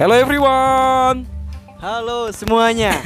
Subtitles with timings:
[0.00, 1.28] Hello everyone.
[1.76, 3.04] Halo semuanya.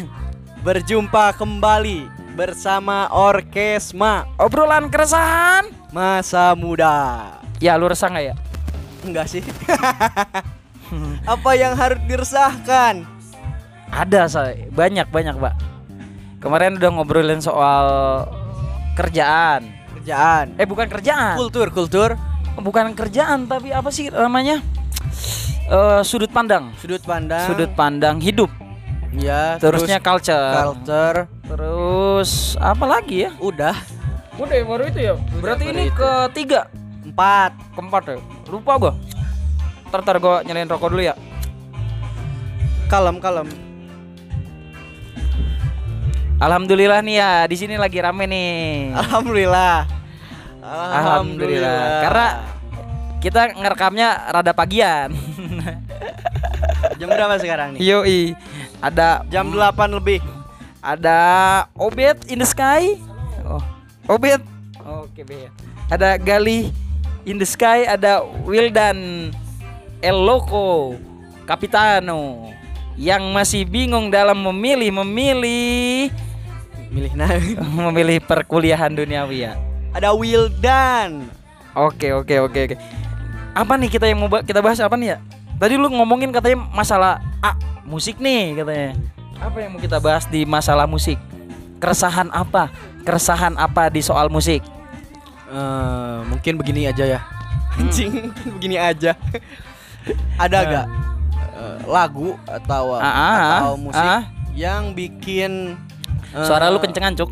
[0.62, 2.06] Berjumpa kembali
[2.38, 5.74] bersama Orkesma Obrolan keresahan.
[5.90, 7.34] Masa Muda.
[7.58, 8.34] Ya lu resah nggak ya?
[9.02, 9.42] Enggak sih.
[11.34, 13.02] Apa yang harus diresahkan?
[13.90, 15.58] Ada say, banyak banyak pak.
[16.38, 17.86] Kemarin udah ngobrolin soal
[18.94, 19.66] kerjaan.
[19.98, 20.54] Kerjaan.
[20.62, 21.42] Eh bukan kerjaan.
[21.42, 22.14] Kultur, kultur,
[22.54, 24.62] Bukan kerjaan tapi apa sih namanya?
[25.64, 26.76] Eh, sudut pandang.
[26.76, 27.48] sudut pandang.
[27.48, 28.52] Sudut pandang hidup.
[29.16, 29.56] Ya.
[29.56, 30.52] Terusnya terus culture.
[30.52, 31.18] culture.
[31.48, 33.30] Terus apa lagi ya?
[33.40, 33.72] Udah.
[34.36, 35.14] Udah ya, baru itu ya.
[35.40, 35.96] Berarti baru ini itu.
[35.96, 36.60] ketiga,
[37.06, 37.52] Empat.
[37.72, 38.16] keempat ya.
[38.50, 38.92] Lupa gua.
[39.88, 41.14] Ntar, ntar gua nyalain rokok dulu ya.
[42.90, 43.48] Kalem, kalem.
[46.42, 48.92] Alhamdulillah nih ya, di sini lagi rame nih.
[48.92, 49.86] Alhamdulillah.
[50.60, 52.04] Alhamdulillah.
[52.04, 52.26] Karena
[53.24, 55.08] kita ngerekamnya rada pagian.
[57.00, 57.80] jam berapa sekarang nih?
[57.80, 58.36] Yoi.
[58.84, 60.20] Ada Jam 8 lebih.
[60.84, 61.16] ada
[61.72, 63.00] Obet in the sky.
[63.48, 63.64] Oh,
[64.04, 64.44] Obet.
[64.84, 65.48] Oke, Bet.
[65.88, 66.68] Ada Gali
[67.24, 69.32] in the sky, ada Wildan
[70.04, 71.00] El Loco
[71.48, 72.52] Capitano
[73.00, 76.12] yang masih bingung dalam memilih memilih
[76.94, 77.26] Milih nah.
[77.90, 79.58] memilih perkuliahan duniawi ya.
[79.90, 81.26] Ada Wildan.
[81.74, 82.76] Oke oke oke oke.
[83.54, 85.18] Apa nih kita yang mau kita bahas apa nih ya?
[85.54, 87.54] Tadi lu ngomongin katanya masalah ah,
[87.86, 88.98] musik nih katanya.
[89.38, 91.14] Apa yang mau kita bahas di masalah musik?
[91.78, 92.74] Keresahan apa?
[93.06, 94.58] Keresahan apa di soal musik?
[95.46, 97.20] Eh, mungkin begini aja ya.
[97.78, 99.14] Anjing, begini aja.
[100.34, 100.64] Ada Eh.
[100.74, 100.86] gak
[101.54, 104.26] eh, lagu atau ah, atau musik ah.
[104.50, 105.78] yang bikin
[106.34, 107.30] Suara lu kencengan, Cuk.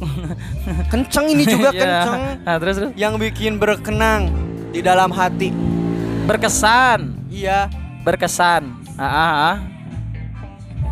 [0.87, 1.83] Kenceng ini juga Iya.
[1.83, 2.23] kenceng.
[2.47, 2.91] Nah, terus terus.
[2.95, 4.31] Yang bikin berkenang
[4.70, 5.50] di dalam hati.
[6.23, 7.67] Berkesan, Iya,
[8.06, 8.70] berkesan.
[8.95, 9.56] Ah, ah, ah.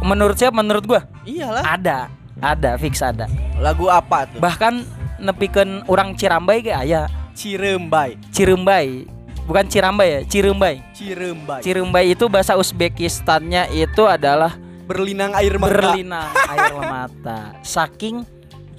[0.03, 0.57] Menurut siapa?
[0.59, 1.63] Menurut gua iyalah.
[1.63, 2.11] ada,
[2.43, 3.31] ada fix ada.
[3.63, 4.43] Lagu apa tuh?
[4.43, 4.83] Bahkan
[5.23, 7.07] nepikeun orang Cirambai ge aya.
[7.39, 8.19] Cirembai.
[8.35, 9.07] Cirembai.
[9.47, 10.83] Bukan Cirambai ya, Cirembai.
[10.99, 11.61] Cirembai.
[11.63, 14.59] Cirembai itu bahasa Uzbekistannya itu adalah
[14.91, 15.71] Berlinang air mata.
[15.71, 17.41] berlinang air mata.
[17.63, 18.27] Saking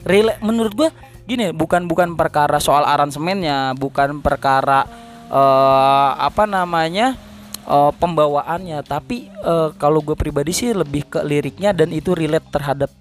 [0.04, 0.90] rela menurut gua
[1.24, 4.84] gini, bukan bukan perkara soal aransemennya, bukan perkara
[5.32, 7.16] eh, apa namanya?
[7.62, 12.92] eh, pembawaannya, tapi eh, kalau gue pribadi sih lebih ke liriknya dan itu relate terhadap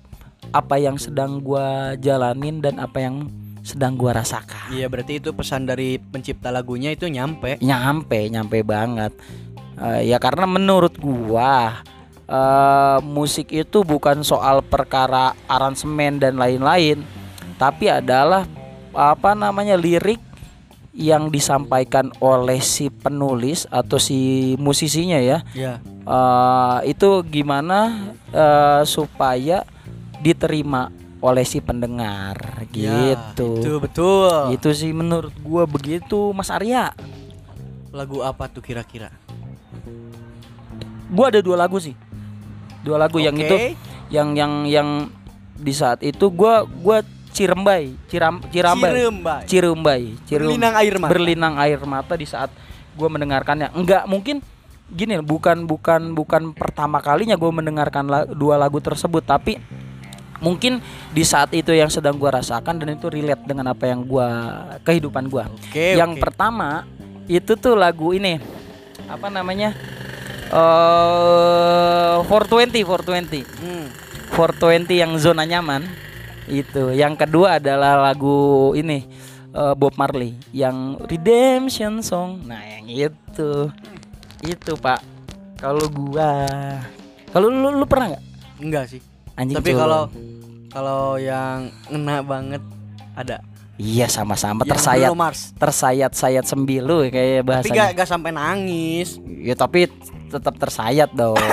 [0.50, 3.30] apa yang sedang gua jalanin dan apa yang
[3.62, 4.74] sedang gua rasakan.
[4.74, 7.60] Iya, berarti itu pesan dari pencipta lagunya itu nyampe.
[7.62, 9.14] nyampe nyampe banget
[9.80, 11.80] Eh, ya karena menurut gua
[12.28, 17.00] eh, musik itu bukan soal perkara aransemen dan lain-lain
[17.56, 18.44] tapi adalah
[18.92, 20.20] apa namanya lirik
[20.90, 25.78] yang disampaikan oleh si penulis atau si musisinya ya Ya.
[25.86, 29.62] Eh, itu gimana eh, supaya
[30.18, 30.90] diterima
[31.20, 34.50] oleh si pendengar Ya, gitu itu betul.
[34.50, 36.90] itu sih menurut gua begitu Mas Arya
[37.90, 39.10] Lagu apa tuh kira-kira?
[41.10, 41.94] gua ada dua lagu sih
[42.80, 43.44] dua lagu yang Oke.
[43.44, 43.56] itu
[44.10, 44.88] yang yang yang
[45.54, 49.42] di saat itu gua gua Cirembai Ciram Cirambai Cirembai.
[49.44, 51.08] Cirembai Cirum- Berlinang air mata.
[51.08, 52.50] berlinang air mata di saat
[52.92, 54.42] gua mendengarkannya enggak mungkin
[54.88, 59.62] gini bukan bukan bukan pertama kalinya gua mendengarkan la- dua lagu tersebut tapi
[60.38, 64.26] mungkin di saat itu yang sedang gua rasakan dan itu relate dengan apa yang gua
[64.82, 66.20] kehidupan gua Oke, yang oke.
[66.20, 66.82] pertama
[67.24, 68.42] itu tuh lagu ini
[69.06, 69.70] apa namanya
[70.50, 73.86] eh 420 420 Hmm.
[74.30, 75.86] 420 yang zona nyaman
[76.52, 79.04] itu yang kedua adalah lagu ini
[79.48, 83.68] eh, Bob Marley yang Redemption Song nah yang itu
[84.42, 84.98] itu pak
[85.56, 86.46] kalau gua
[87.30, 88.22] kalau lu, lu pernah nggak
[88.60, 89.00] Enggak sih.
[89.34, 90.06] anjing Tapi kalau
[90.68, 92.60] kalau yang ngena banget
[93.12, 93.40] ada.
[93.74, 95.40] iya sama-sama tersayat Bruno Mars.
[95.56, 99.16] tersayat-sayat sembilu kayak Tapi bahasanya gak, gak sampai nangis.
[99.40, 99.88] ya tapi
[100.28, 101.34] tetap tersayat dong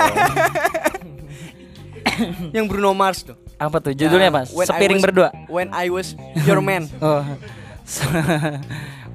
[2.52, 3.36] yang Bruno Mars tuh.
[3.58, 6.08] Apa tuh judulnya Yang mas When I sepiring Was- berdua When I was
[6.40, 6.86] your man.
[7.00, 7.22] oh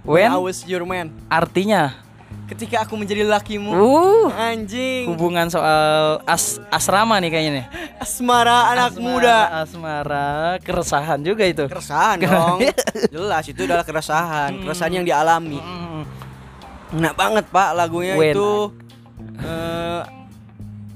[0.04, 1.16] When I when was your man.
[1.28, 1.95] artinya
[2.44, 3.72] Ketika aku menjadi lakimu.
[3.72, 5.07] uh Anjing.
[5.07, 7.66] hubungan soal as asrama nih kayaknya nih
[7.98, 9.38] Asmara anak Asmara, muda.
[9.62, 10.30] asmara
[10.60, 12.60] keresahan juga itu Keresahan dong.
[13.07, 15.56] Jelas itu adalah keresahan, keresahan yang dialami.
[15.56, 16.04] Hmm.
[16.94, 18.50] Enak banget Pak lagunya When itu
[19.40, 20.01] eh,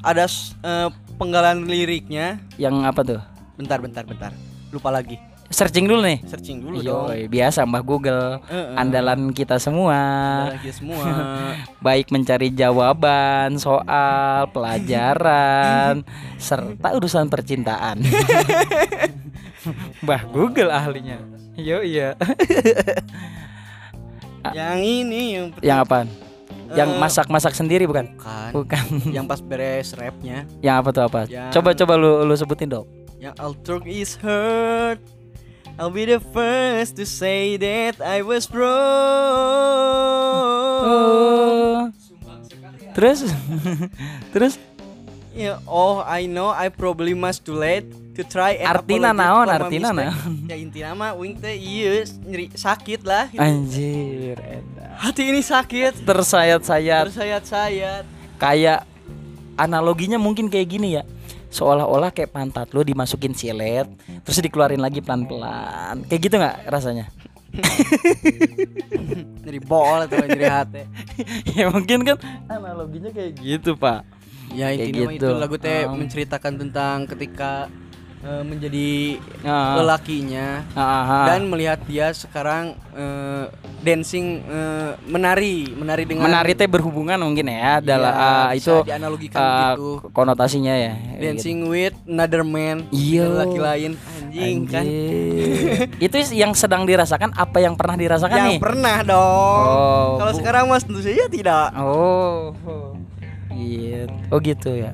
[0.04, 2.44] ada eh, penggalan liriknya.
[2.58, 3.22] yang apa tuh
[3.58, 4.32] Bentar bentar bentar.
[4.70, 5.18] Lupa lagi.
[5.48, 6.20] searching dulu nih.
[6.28, 7.08] Searching dulu dong.
[7.08, 8.76] Yoi, biasa Mbah Google, Heeh.
[8.76, 9.96] andalan kita semua.
[10.52, 11.08] Lagi semua.
[11.88, 16.04] Baik mencari jawaban, soal, pelajaran,
[16.38, 18.04] serta urusan percintaan.
[20.04, 21.16] Mbah Google ahlinya.
[21.56, 22.14] Yo iya.
[24.52, 26.08] yang ini yang Yang apaan?
[26.68, 28.20] Yang Eh, masak-masak sendiri bukan?
[28.20, 28.52] bukan.
[28.52, 28.84] Bukan.
[29.10, 30.44] yang pas beres rapnya.
[30.60, 31.22] Yang apa tuh apa?
[31.26, 32.84] Yang- Coba coba lu lu sebutin dong.
[33.18, 35.02] Yang I'll talk is hurt.
[35.78, 38.70] I'll be the first to say that I was wrong.
[40.86, 41.94] Oh.
[42.98, 43.30] Terus?
[44.34, 44.58] Terus
[45.38, 47.86] Yeah, oh, I know I probably must too late
[48.18, 50.50] to try and Artina naon, artina naon.
[50.50, 53.30] Ya intinya mah wing teh iya nyeri sakit lah.
[53.30, 53.38] gitu.
[53.38, 54.98] anjir, eta.
[54.98, 56.02] Hati ini sakit.
[56.02, 58.04] Tersayat-sayat Tersayat-sayat.
[58.42, 58.82] kayak
[59.62, 61.06] analoginya mungkin kayak gini ya.
[61.48, 63.88] Seolah-olah kayak pantat lu dimasukin silet,
[64.22, 66.04] terus dikeluarin lagi pelan-pelan.
[66.06, 67.06] Kayak gitu nggak rasanya?
[69.44, 70.84] Nyeri bol atau nyeri hati.
[71.58, 72.18] ya mungkin kan
[72.48, 74.04] analoginya kayak gitu, Pak.
[74.52, 75.28] Ya Kayak gitu.
[75.28, 76.00] itu lagu teh Um.
[76.00, 77.68] menceritakan tentang ketika
[78.20, 78.90] eh, menjadi
[79.42, 79.78] Ah.
[79.78, 83.46] lelakinya Ah, dan melihat dia sekarang eh,
[83.80, 89.38] dancing eh, menari menari dengan menari teh berhubungan mungkin ya adalah Iya, bisa itu dianalogikan
[89.38, 89.90] ah, gitu.
[90.10, 90.94] konotasinya ya.
[91.18, 93.24] dancing with another man Iya.
[93.24, 95.88] dengan laki lain anjing kan Anjir.
[96.06, 98.60] itu yang sedang dirasakan apa yang pernah dirasakan yang nih?
[98.60, 102.52] pernah dong Oh, kalau sekarang mas tentu saja tidak Oh.
[103.50, 104.14] Gitu.
[104.30, 104.94] Oh gitu ya.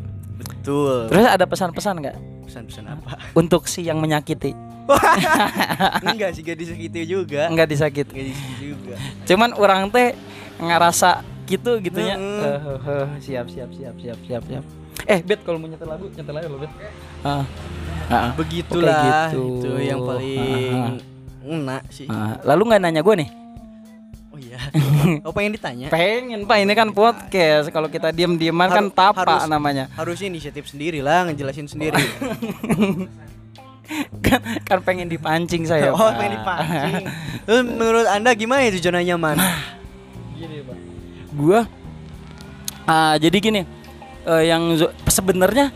[0.63, 2.15] Betul Terus ada pesan-pesan nggak
[2.48, 4.56] pesan-pesan apa untuk si yang menyakiti?
[6.04, 8.07] enggak sih gak disakiti juga Enggak disakit.
[8.07, 10.15] enggak disakiti juga Cuman orang teh
[10.56, 12.15] ngerasa gitu gitunya.
[12.15, 12.39] Heeh.
[12.39, 13.06] Heh, heh, heh.
[13.19, 14.63] siap siap siap siap siap siap.
[15.04, 16.71] Eh, Bet kalau mau nyetel lagu, nyetel aja lo, Bet.
[17.19, 17.44] Ah.
[18.07, 18.31] Ah.
[18.36, 19.59] begitulah gitu.
[19.59, 21.00] itu yang paling
[21.42, 23.30] ngena sih Ah, lalu nggak nanya gue nih?
[24.54, 24.60] Iya
[25.26, 27.70] oh pengen ditanya Pengen pak, ini kan podcast.
[27.70, 29.90] Kalau kita diem-dieman kan Haru- tapa harus- namanya.
[29.94, 31.98] harusnya inisiatif sendiri lah ngejelasin sendiri
[34.26, 35.90] kan, kan pengen dipancing saya.
[35.90, 36.12] oh Pak.
[36.16, 36.94] pengen dipancing
[37.44, 39.36] terus menurut anda gimana itu zona nyaman
[40.34, 40.78] Gini pak.
[41.34, 41.60] Gua
[42.84, 43.62] ah, jadi gini,
[44.24, 45.70] eh, yang sebenarnya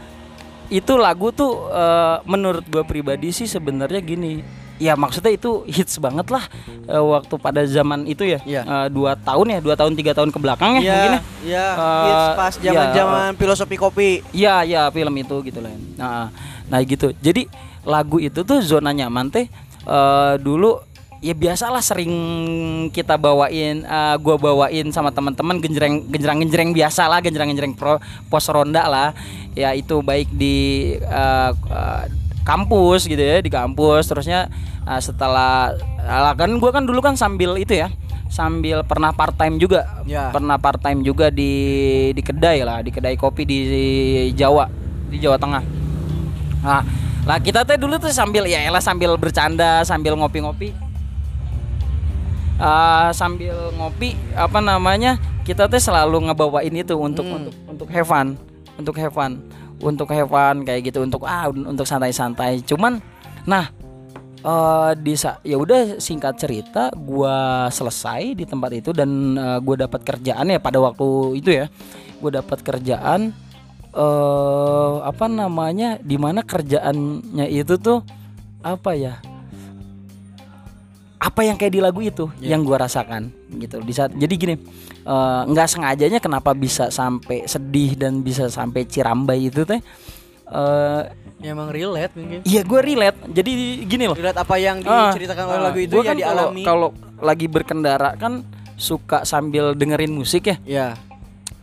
[0.67, 4.39] itu lagu tuh eh, menurut gua pribadi sih sebenarnya gini.
[4.77, 6.45] Ya maksudnya itu hits banget lah
[6.85, 8.39] eh, waktu pada zaman itu ya.
[8.45, 8.61] Iya.
[8.61, 11.21] Eh, dua tahun ya, dua tahun tiga tahun ke belakang ya Iya, mungkin ya.
[11.43, 14.09] iya, Eh, hits pas iya, zaman-zaman filosofi kopi.
[14.31, 15.73] Iya, iya film itu gitu lah.
[15.97, 16.29] Nah,
[16.69, 17.09] nah gitu.
[17.17, 17.49] Jadi
[17.81, 19.49] lagu itu tuh zona nyaman teh
[19.83, 20.77] eh, dulu
[21.17, 22.13] ya biasalah sering
[22.93, 27.97] kita bawain eh, gua bawain sama teman-teman genjreng genjreng genjreng biasa lah genjreng genjreng pro
[28.29, 29.09] pos ronda lah
[29.57, 30.55] ya itu baik di
[30.93, 32.05] eh, eh,
[32.47, 34.07] kampus gitu ya di kampus.
[34.07, 34.47] Terusnya
[34.87, 35.75] eh, setelah
[36.07, 37.91] lah kan gua kan dulu kan sambil itu ya
[38.31, 39.83] sambil pernah part time juga.
[40.07, 40.31] Ya.
[40.31, 41.51] pernah part time juga di
[42.15, 43.59] di kedai lah di kedai kopi di
[44.31, 44.71] Jawa
[45.11, 45.63] di Jawa Tengah.
[46.63, 46.83] Nah
[47.27, 50.71] lah kita teh dulu tuh sambil ya elah sambil bercanda sambil ngopi-ngopi.
[52.57, 57.37] Ah, sambil ngopi apa namanya kita teh selalu ngebawain itu untuk Hmm.
[57.37, 58.33] untuk untuk have fun
[58.81, 59.37] untuk have fun
[59.81, 62.63] untuk fun kayak gitu untuk ah untuk santai-santai.
[62.65, 62.99] Cuman
[63.47, 63.69] nah
[64.37, 65.13] eh di
[65.43, 70.59] ya udah singkat cerita gua selesai di tempat itu dan eh, gua dapat kerjaan ya
[70.61, 71.07] pada waktu
[71.41, 71.65] itu ya.
[72.21, 73.33] Gua dapat kerjaan
[73.97, 78.05] eh apa namanya di mana kerjaannya itu tuh
[78.61, 79.21] apa ya
[81.17, 82.53] apa yang kayak di lagu itu Iya.
[82.53, 84.55] yang gua rasakan gitu di saat jadi gini
[85.01, 89.81] eh, nggak sengajanya kenapa bisa sampai sedih dan bisa sampai cirambai itu teh
[90.47, 91.03] eh
[91.37, 92.41] Ya emang relate mungkin.
[92.43, 93.51] iya gua relate jadi
[93.83, 96.63] gini loh Relate apa yang Ah, diceritakan oleh ah, lagu itu ya kan kalau- dialami.
[96.63, 98.41] kalau lagi berkendara kan
[98.73, 100.87] suka sambil dengerin musik ya Ya.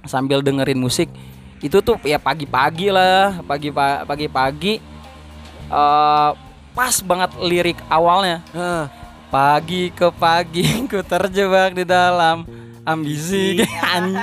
[0.04, 1.10] sambil dengerin musik
[1.58, 4.78] itu tuh ya pagi-pagi lah pagi pagi-pagi
[5.64, 6.30] eh
[6.70, 8.84] pas banget lirik awalnya Heeh.
[9.34, 12.46] Pagi ke pagi ku terjebak di dalam
[12.86, 13.58] ambisi.
[13.94, 14.14] Anjing,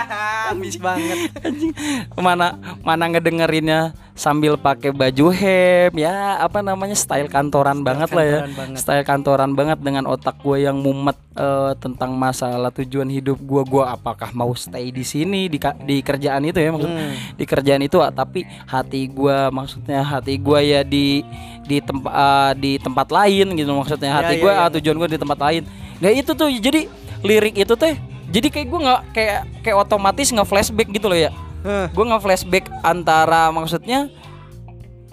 [0.51, 1.17] Ambis banget.
[1.41, 1.71] anjing.
[2.13, 3.79] mana mana ngedengerinnya
[4.11, 8.77] sambil pakai baju hem ya apa namanya style kantoran banget lah ya kantoran banget.
[8.77, 13.83] style kantoran banget dengan otak gue yang mumet eh, tentang masalah tujuan hidup gue gue
[13.83, 17.15] apakah mau stay di sini di di kerjaan itu ya maksud Hmm.
[17.33, 21.23] di kerjaan itu ah, tapi hati gue maksudnya hati gue ya di
[21.63, 22.11] di tempat
[22.55, 24.59] di tempat lain gitu maksudnya Ya, hati ya, gue ya.
[24.59, 25.63] ah, tujuan gue di tempat lain
[25.97, 26.85] nah itu tuh jadi
[27.21, 27.95] lirik itu teh
[28.31, 31.85] jadi kayak gue nggak kayak kayak otomatis nge flashback gitu loh ya Heh.
[31.91, 34.07] gue nge flashback antara maksudnya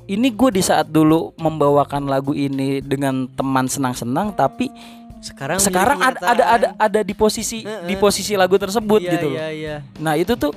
[0.09, 4.71] ini gue di saat dulu membawakan lagu ini dengan teman senang-senang tapi
[5.19, 7.91] Sekarang sekarang ada ada ada ada di posisi Heeh.
[7.91, 9.39] di posisi lagu tersebut Iya, gitu loh.
[9.43, 9.77] Iya, iya.
[9.99, 10.55] Nah itu tuh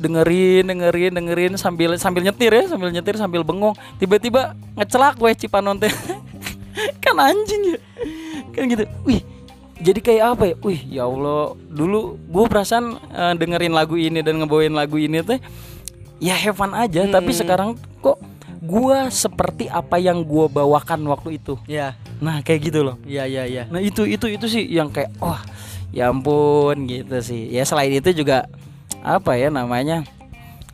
[0.00, 5.76] dengerin dengerin dengerin sambil sambil nyetir ya sambil nyetir sambil bengong tiba-tiba ngecelak gue Cipanon
[5.76, 5.92] teh
[7.04, 7.78] kan anjing ya
[8.56, 9.20] kan gitu wih
[9.76, 14.38] jadi kayak apa ya wih ya Allah dulu gue perasaan eh, dengerin lagu ini dan
[14.38, 15.38] ngebawain lagu ini teh
[16.18, 17.40] ya have fun aja tapi Hmm.
[17.40, 18.18] sekarang kok
[18.60, 23.44] gue seperti apa yang gue bawakan waktu itu Iya, nah kayak gitu loh iya, iya,
[23.44, 23.62] iya.
[23.68, 25.42] Nah itu itu itu sih yang kayak wah
[25.90, 27.52] ya ampun gitu sih.
[27.52, 28.48] Ya selain itu juga
[28.98, 30.02] apa ya namanya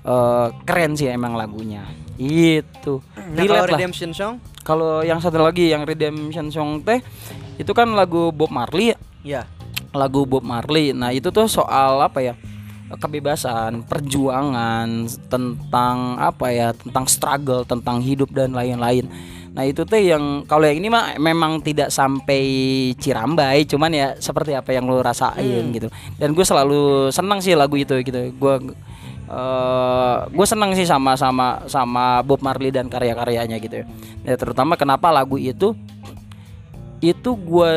[0.01, 1.83] eh keren sih emang lagunya.
[2.17, 3.01] Itu.
[3.17, 3.75] Nah, kalau lah.
[3.75, 4.41] Redemption Song?
[4.61, 7.01] Kalau yang satu lagi yang Redemption Song teh
[7.61, 8.99] itu kan lagu Bob Marley ya.
[9.21, 9.43] Iya.
[9.93, 10.97] Lagu Bob Marley.
[10.97, 12.35] Nah itu tuh soal apa ya?
[12.91, 19.07] kebebasan, perjuangan tentang apa ya, tentang struggle, tentang hidup dan lain-lain.
[19.55, 22.43] Nah itu teh yang kalau yang ini mah memang tidak sampai
[22.99, 25.87] Cirambai, cuman ya seperti apa yang lo rasain gitu.
[26.19, 28.35] Dan gue selalu senang sih lagu itu gitu.
[28.35, 28.55] Gue
[29.31, 33.87] eh gue senang sih sama sama sama Bob Marley dan karya-karyanya gitu ya.
[34.27, 35.79] Ya, terutama kenapa lagu itu
[37.01, 37.75] itu gue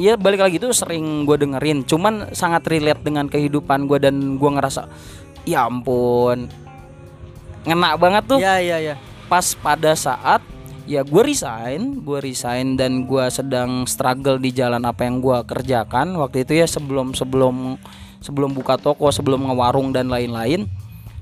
[0.00, 1.84] ya balik lagi itu sering gue dengerin.
[1.84, 4.88] Cuman sangat relate dengan kehidupan gue dan gue ngerasa
[5.44, 6.48] ya ampun
[7.68, 8.38] ngena banget tuh.
[8.40, 8.94] Iya, iya, iya.
[9.28, 10.40] pas pada saat
[10.88, 16.16] ya gue resign gue resign dan gue sedang struggle di jalan apa yang gue kerjakan.
[16.16, 17.76] Waktu itu ya sebelum sebelum
[18.24, 20.64] sebelum buka toko sebelum ngewarung dan lain-lain.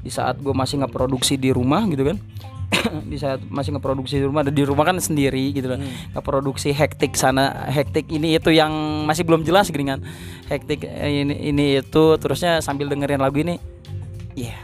[0.06, 2.23] Di saat gue masih ngeproduksi di rumah gitu kan
[3.11, 5.78] di saat masih ngeproduksi di rumah dan di rumah kan sendiri gitu loh
[6.14, 8.73] ngeproduksi hektik sana hektik ini itu yang
[9.06, 10.00] masih belum jelas gini kan
[10.50, 13.58] hektik eh, ini ini itu terusnya sambil dengerin lagu ini
[14.35, 14.54] ya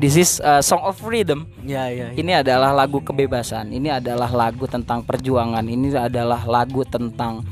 [0.00, 2.06] this is a song of freedom Iya, iya.
[2.14, 2.18] iya.
[2.18, 7.44] ini adalah lagu kebebasan ini adalah lagu tentang perjuangan ini adalah lagu tentang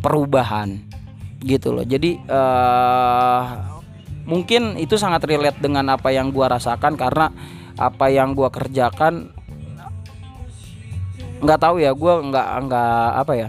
[0.00, 0.80] perubahan
[1.44, 3.42] gitu loh jadi eh
[4.24, 7.28] mungkin itu sangat relate dengan apa yang gua rasakan karena
[7.74, 9.30] apa yang gua kerjakan
[11.44, 13.48] nggak tahu ya gua nggak nggak apa ya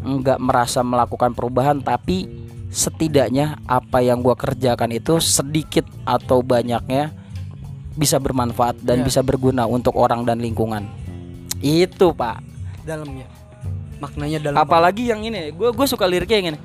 [0.00, 2.26] nggak merasa melakukan perubahan tapi
[2.72, 7.12] setidaknya apa yang gua kerjakan itu sedikit atau banyaknya
[7.94, 9.04] bisa bermanfaat dan Ya.
[9.04, 10.88] bisa berguna untuk orang dan lingkungan
[11.60, 12.40] itu pak
[12.80, 13.28] Dalamnya.
[14.00, 14.56] Maknanya dalam.
[14.56, 16.60] apalagi yang ini gue gue suka liriknya yang ini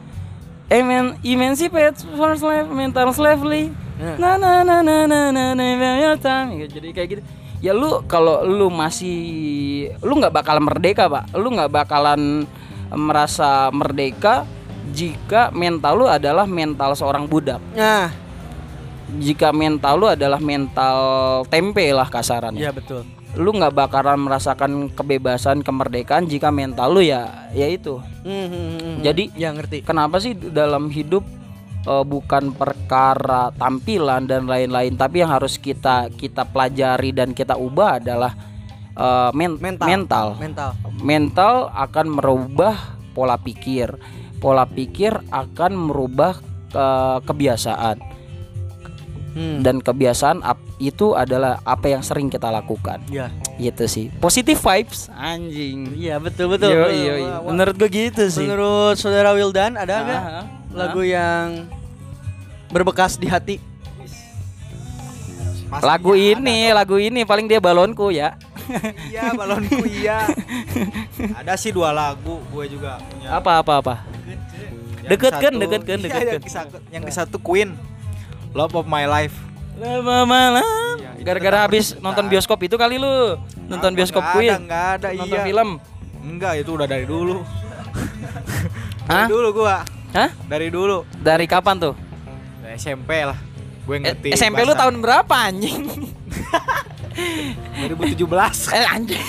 [0.66, 3.70] Emen, emancipate for slave, mental slavery.
[3.96, 4.14] Ya.
[4.20, 5.66] Na na na na na na na.
[5.96, 6.14] Ya,
[6.68, 7.22] Jadi kayak gitu.
[7.64, 9.18] Ya lu kalau lu masih
[10.04, 11.34] lu nggak bakalan merdeka, Pak.
[11.34, 12.44] Lu nggak bakalan
[12.92, 14.46] merasa merdeka
[14.94, 17.58] jika mental lu adalah mental seorang budak.
[17.74, 18.12] Nah,
[19.16, 20.98] Jika mental lu adalah mental
[21.48, 23.06] tempe lah kasarannya iya betul.
[23.38, 28.80] lu nggak bakalan merasakan kebebasan kemerdekaan jika mental lu ya ya itu Hmm, hmm, hmm,
[28.82, 28.96] hmm.
[29.06, 29.86] Jadi- ya ngerti.
[29.86, 31.22] kenapa sih dalam hidup
[31.86, 37.98] eh, bukan perkara tampilan dan lain-lain tapi yang harus kita kita pelajari dan kita ubah
[37.98, 38.34] adalah
[38.92, 39.88] eh, men- Mental.
[39.88, 40.70] mental Mental.
[40.98, 42.75] mental akan merubah
[43.12, 43.96] pola pikir
[44.38, 46.38] pola pikir akan merubah
[46.70, 48.18] eh, kebiasaan
[49.36, 49.60] Hmm.
[49.60, 50.39] dan kebiasaan
[50.80, 53.27] itu adalah apa yang sering kita lakukan Ya.
[53.60, 56.72] gitu sih positive vibes anjing Iya betul betul.
[56.72, 57.44] Yo, yo, yo.
[57.44, 60.24] Menurut gue gitu sih Menurut saudara Wildan ada nggak.
[60.75, 61.65] Lagu yang
[62.70, 63.58] berbekas di hati?
[65.75, 68.38] lagu ini lagu ini paling dia balonku ya
[69.12, 70.24] Iya balonku iya.
[71.41, 73.29] Ada sih dua lagu gue juga punya.
[73.34, 73.96] apa apa apa
[75.05, 76.82] Deket kan, deket kan, iya, deket yang kan.
[76.89, 77.77] Yang ke satu Queen.
[78.58, 79.36] Love of my life.
[79.75, 82.05] lama malam Iya, itu gara-gara tentang habis percintaan.
[82.08, 83.36] nonton bioskop itu kali lu
[83.67, 85.46] nonton Apa, bioskop nggak Queen Ada, nggak ada, nonton iya.
[85.46, 85.70] film
[86.25, 87.38] Enggak, itu udah dari dulu.
[89.12, 89.27] Hah?
[89.27, 89.86] Dari dulu gua.
[90.15, 90.31] Hah?
[90.45, 91.03] Dari dulu.
[91.13, 91.93] dari kapan tuh
[92.57, 93.36] Dari SMP lah.
[93.84, 94.27] Gue Eh, ngerti.
[94.31, 94.81] SMP lu bahasa.
[94.81, 95.79] tahun berapa anjing
[97.77, 98.74] 2017.
[98.74, 99.25] eh anjing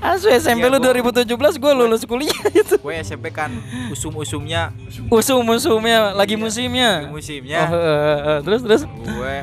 [0.00, 3.50] Asu SMP lu Iya, gua- 2017 gue lulus kuliah itu gue SMP kan
[3.90, 4.70] usum-usumnya
[5.08, 7.66] Usum-usumnya lagi musimnya musimnya.
[7.66, 8.38] Oh, eh, eh.
[8.40, 9.36] terus terus Gue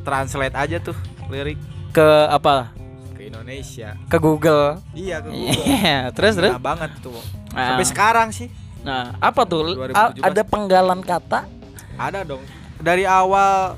[0.00, 0.94] translate aja tuh
[1.26, 1.58] lirik
[1.90, 2.70] ke apa
[3.12, 3.98] ke Indonesia.
[4.06, 5.66] ke Google Iya, ke Google.
[5.66, 7.18] Iya, terus terus Nah, banget tuh.
[7.50, 7.74] Ah.
[7.74, 8.46] Sampai sekarang sih
[8.86, 9.74] Nah, apa tuh?
[9.74, 9.98] 2017.
[9.98, 11.50] A- ada penggalan kata?
[11.98, 12.46] ada dong.
[12.78, 13.74] Dari awal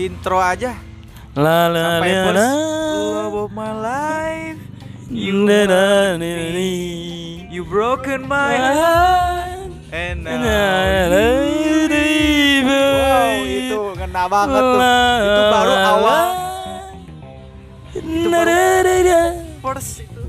[0.00, 0.72] intro aja
[1.36, 2.48] La la sampai la la.
[2.96, 4.60] Love of my life.
[5.12, 6.16] You na na.
[7.52, 11.12] You broken my heart and Na now.
[12.64, 14.80] Wow, itu ngena banget tuh.
[15.28, 16.24] Itu baru awal
[18.32, 19.20] na na
[19.60, 20.22] Force itu.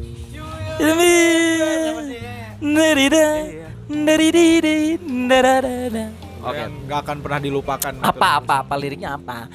[6.42, 6.64] Oke.
[6.86, 7.92] Nggak akan pernah dilupakan.
[7.94, 8.06] gitu.
[8.06, 9.48] Apa apa apa liriknya apa?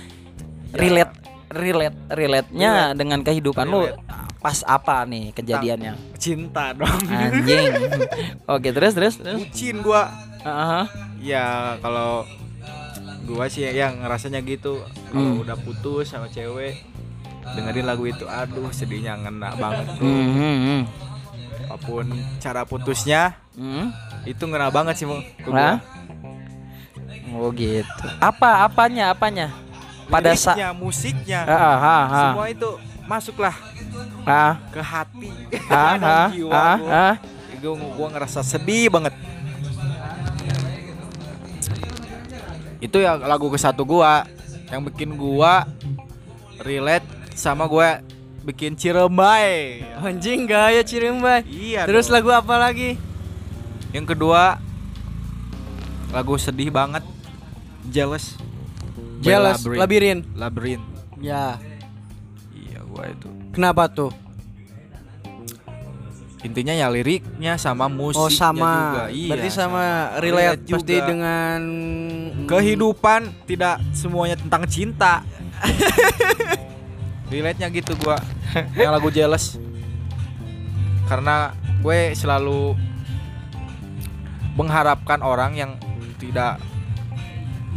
[0.70, 1.12] Relate
[1.48, 4.04] relate relate-nya dengan kehidupan lu Relate.
[4.38, 5.92] pas apa nih kejadiannya?
[6.16, 6.92] Cinta dong.
[7.08, 7.72] Anjing.
[8.46, 9.40] Oke, terus terus terus.
[9.42, 10.12] Bucin gua.
[10.40, 10.82] Heeh.
[11.20, 11.46] Ya
[11.80, 12.28] kalau
[13.24, 15.42] gua sih yang ngerasanya gitu kalau Hmm.
[15.42, 16.84] udah putus sama cewek
[17.48, 19.86] dengerin lagu itu aduh sedihnya ngena banget.
[19.98, 20.82] Hmm, hmm, hmm.
[21.78, 22.06] Apa pun
[22.42, 23.90] cara putusnya Hmm.
[24.22, 25.18] itu ngena banget sih mau?
[27.34, 28.06] Oh gitu.
[28.18, 29.50] Apa apanya apanya?
[30.06, 32.70] Pada saat musiknya ah, ah, ah, semua itu
[33.04, 33.52] masuklah
[34.24, 35.30] ah, ke hati
[35.70, 37.06] dan ah, jiwa gua.
[37.58, 39.12] Gua, gua ngerasa sedih banget
[42.78, 44.22] itu ya lagu ke satu gua
[44.70, 45.66] yang bikin gua
[46.62, 47.04] relate
[47.34, 48.00] sama gua
[48.40, 51.44] bikin cirembai Anjing gaya Cirembai.
[51.44, 52.14] iya Terus dong.
[52.14, 52.96] lagu apa lagi?
[53.90, 54.60] yang kedua
[56.08, 57.04] lagu sedih banget
[57.84, 58.36] jealous
[59.18, 59.66] Jealous.
[59.66, 60.22] Labirin.
[60.32, 60.86] Labyrinth.
[61.18, 61.58] Ya.
[62.54, 64.14] iya gua itu Kenapa tuh?
[66.38, 68.70] intinya ya liriknya sama musiknya Oh sama.
[68.70, 69.82] juga iya Berarti sama
[70.22, 71.58] Relate relate pasti dengan
[72.46, 75.26] kehidupan tidak semuanya tentang cinta
[77.28, 78.16] relate nya gitu gua
[78.74, 79.60] yang lagu jealous
[81.04, 82.76] karena gue selalu
[84.52, 85.70] mengharapkan orang yang
[86.18, 86.58] tidak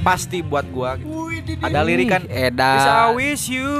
[0.01, 1.13] pasti buat gua gitu.
[1.61, 2.75] ada lirik kan Edan.
[2.75, 3.71] Yes, I wish you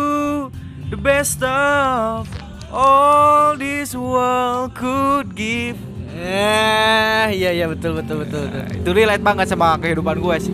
[0.88, 2.30] the best of
[2.70, 5.76] all this world could give
[6.12, 8.46] Eh, iya iya betul betul betul.
[8.46, 8.66] betul.
[8.78, 10.54] itu relate banget sama kehidupan gue sih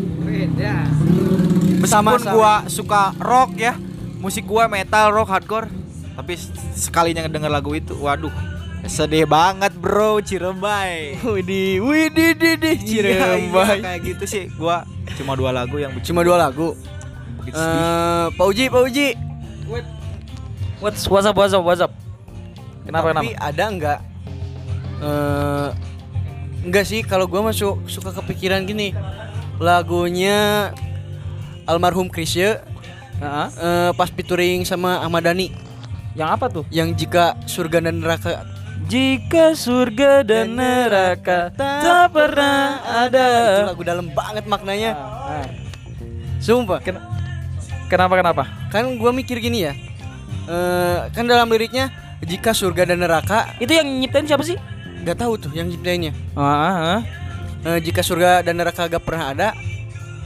[1.83, 3.75] Sama Meskipun gua suka rock ya,
[4.17, 5.67] musik gua metal, rock, hardcore,
[6.13, 6.33] tapi
[6.73, 8.33] sekalinya ngedenger lagu itu, waduh,
[8.83, 11.21] sedih banget bro, Cirembai.
[11.21, 13.77] Widih, widih, widih, Iya, iya, Cirembai.
[13.79, 14.83] kayak gitu sih, gua
[15.15, 16.73] cuma dua lagu yang bikin Cuma dua lagu.
[17.43, 17.55] sedih.
[17.55, 19.07] Eh, Pak Uji, Pak Uji.
[20.77, 21.89] What's what's up what's up what's up?
[22.83, 23.45] Kenapa Tapi kenapa?
[23.45, 23.99] ada nggak?
[24.97, 25.69] Eh,
[26.63, 28.93] enggak sih, kalau gua masuk suka kepikiran gini.
[29.57, 30.69] Lagunya
[31.63, 32.61] almarhum Krisye
[33.17, 33.47] Heeh.
[33.51, 35.49] eh, pas featuring sama Ahmad Dhani
[36.13, 36.63] Yang apa tuh?
[36.69, 38.45] yang jika surga dan neraka
[38.83, 43.27] Jika surga dan neraka tak pernah itu ada.
[43.67, 44.91] lagu dalam banget maknanya.
[44.93, 45.45] Ah,
[46.37, 46.77] Sumpah.
[46.79, 47.01] Ken-
[47.87, 48.43] Kenapa kenapa?
[48.67, 49.73] Kan gua mikir gini ya.
[50.45, 54.55] Eh, kan dalam liriknya jika surga dan neraka Itu yang nyiptain siapa sih?
[54.97, 56.13] nggak tahu tuh yang nyiptainnya.
[56.33, 57.01] Ah, ah, ah.
[57.65, 59.47] Eh, jika surga dan neraka gak pernah ada,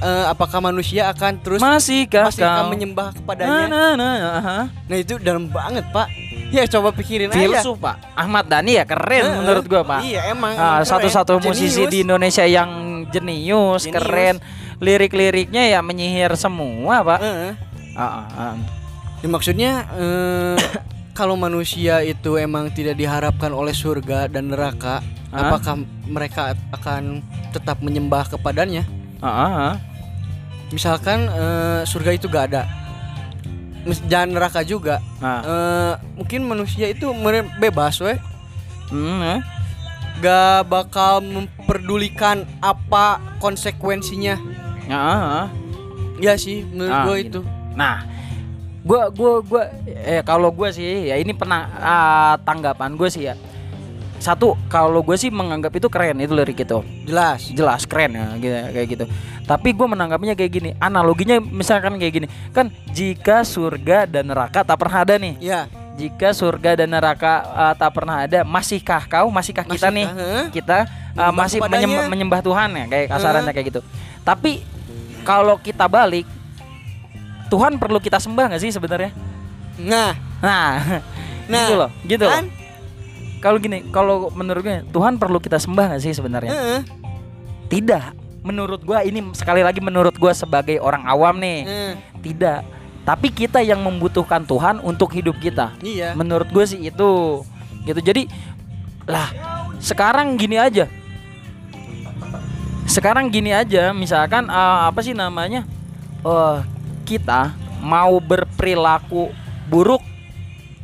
[0.01, 3.65] eh, apakah manusia akan terus Masihkah masih akan menyembah Nah, kepadanya?
[3.69, 4.65] nah, nah, ah.
[4.67, 6.09] Nah itu dalam banget pak.
[6.51, 7.37] Ya coba pikirin aja.
[7.37, 9.37] Filsuf pak Ahmad Dhani ya keren Heeh.
[9.39, 10.51] menurut gua pak Iya emang.
[10.51, 10.83] Keren.
[10.83, 12.69] satu-satu musisi di Indonesia yang
[13.07, 13.95] jenius, Jenius.
[13.95, 14.35] keren
[14.77, 17.51] lirik-liriknya ya menyihir semua pak Heeh.
[17.93, 18.55] Ah, ah, ah.
[19.21, 20.57] Ya, maksudnya eh,
[21.19, 25.47] kalau manusia itu emang tidak diharapkan oleh surga dan neraka, Hah?
[25.47, 28.83] apakah mereka akan tetap menyembah kepadanya?
[29.21, 29.29] Ah,
[29.69, 29.73] ah.
[30.71, 32.63] Misalkan eh, surga itu gak ada,
[34.07, 35.03] dan neraka juga.
[35.19, 37.11] Nah, Eh, mungkin manusia itu
[37.57, 38.15] bebas, weh.
[38.87, 39.39] hmm, eh.
[40.19, 44.37] Gak bakal memperdulikan apa konsekuensinya.
[44.85, 45.47] Ah, ah, ah.
[46.17, 47.29] Ya sih, menurut Ah, gue gini.
[47.31, 47.41] itu.
[47.73, 48.05] Nah,
[48.81, 53.35] gua gua gua eh kalau gua sih ya ini pernah ah, tanggapan gue sih ya.
[54.21, 56.85] Satu, kalau gue sih menganggap itu keren itu lirik itu.
[57.09, 57.49] Jelas.
[57.49, 59.05] Jelas keren ya gitu kayak gitu.
[59.49, 60.69] Tapi gue menanggapinya kayak gini.
[60.77, 62.27] Analoginya misalkan kayak gini.
[62.53, 65.41] Kan jika surga dan neraka tak pernah ada nih.
[65.41, 65.65] Ya.
[65.97, 70.07] Jika surga dan neraka ah, tak pernah ada, masihkah kau, masihkah kita Masihkah, nih?
[70.07, 70.43] heeh?
[70.53, 70.77] Kita
[71.11, 73.81] Menyembah masih menyembah, menyembah Tuhan ya kayak kasarannya kayak gitu.
[74.21, 74.63] Tapi
[75.25, 76.23] kalau kita balik
[77.51, 79.11] Tuhan perlu kita sembah nggak sih sebenarnya?
[79.81, 80.73] Nah, Nah,
[81.51, 82.60] Nah, gitu loh, gitu loh.
[83.41, 86.53] Kalau gini, kalau menurut gue Tuhan perlu kita sembah nggak sih sebenarnya?
[86.53, 86.81] Heeh.
[87.67, 88.05] Tidak.
[88.45, 91.93] Menurut gua ini sekali lagi menurut gua sebagai orang awam nih, Heeh.
[92.21, 92.61] tidak.
[93.01, 95.73] Tapi kita yang membutuhkan Tuhan untuk hidup kita.
[95.81, 96.13] Iya.
[96.13, 97.41] Menurut gue sih itu.
[97.81, 97.97] Gitu.
[97.97, 98.29] Jadi
[99.09, 99.33] lah,
[99.81, 100.85] sekarang gini aja.
[102.85, 105.65] Sekarang gini aja, misalkan eh, apa sih namanya?
[106.21, 106.57] eh
[107.09, 109.33] kita mau berperilaku
[109.65, 110.05] buruk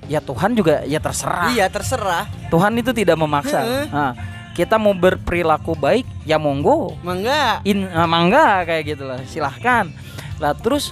[0.07, 1.51] ya Tuhan juga ya terserah.
[1.53, 2.25] Iya, terserah.
[2.47, 3.87] Tuhan itu tidak memaksa.
[3.91, 4.11] Nah,
[4.57, 6.97] kita mau berperilaku baik ya monggo.
[7.05, 7.61] Mangga.
[7.67, 9.19] In ah, mangga kayak gitu lah.
[9.27, 9.91] Silahkan.
[10.41, 10.89] Lah terus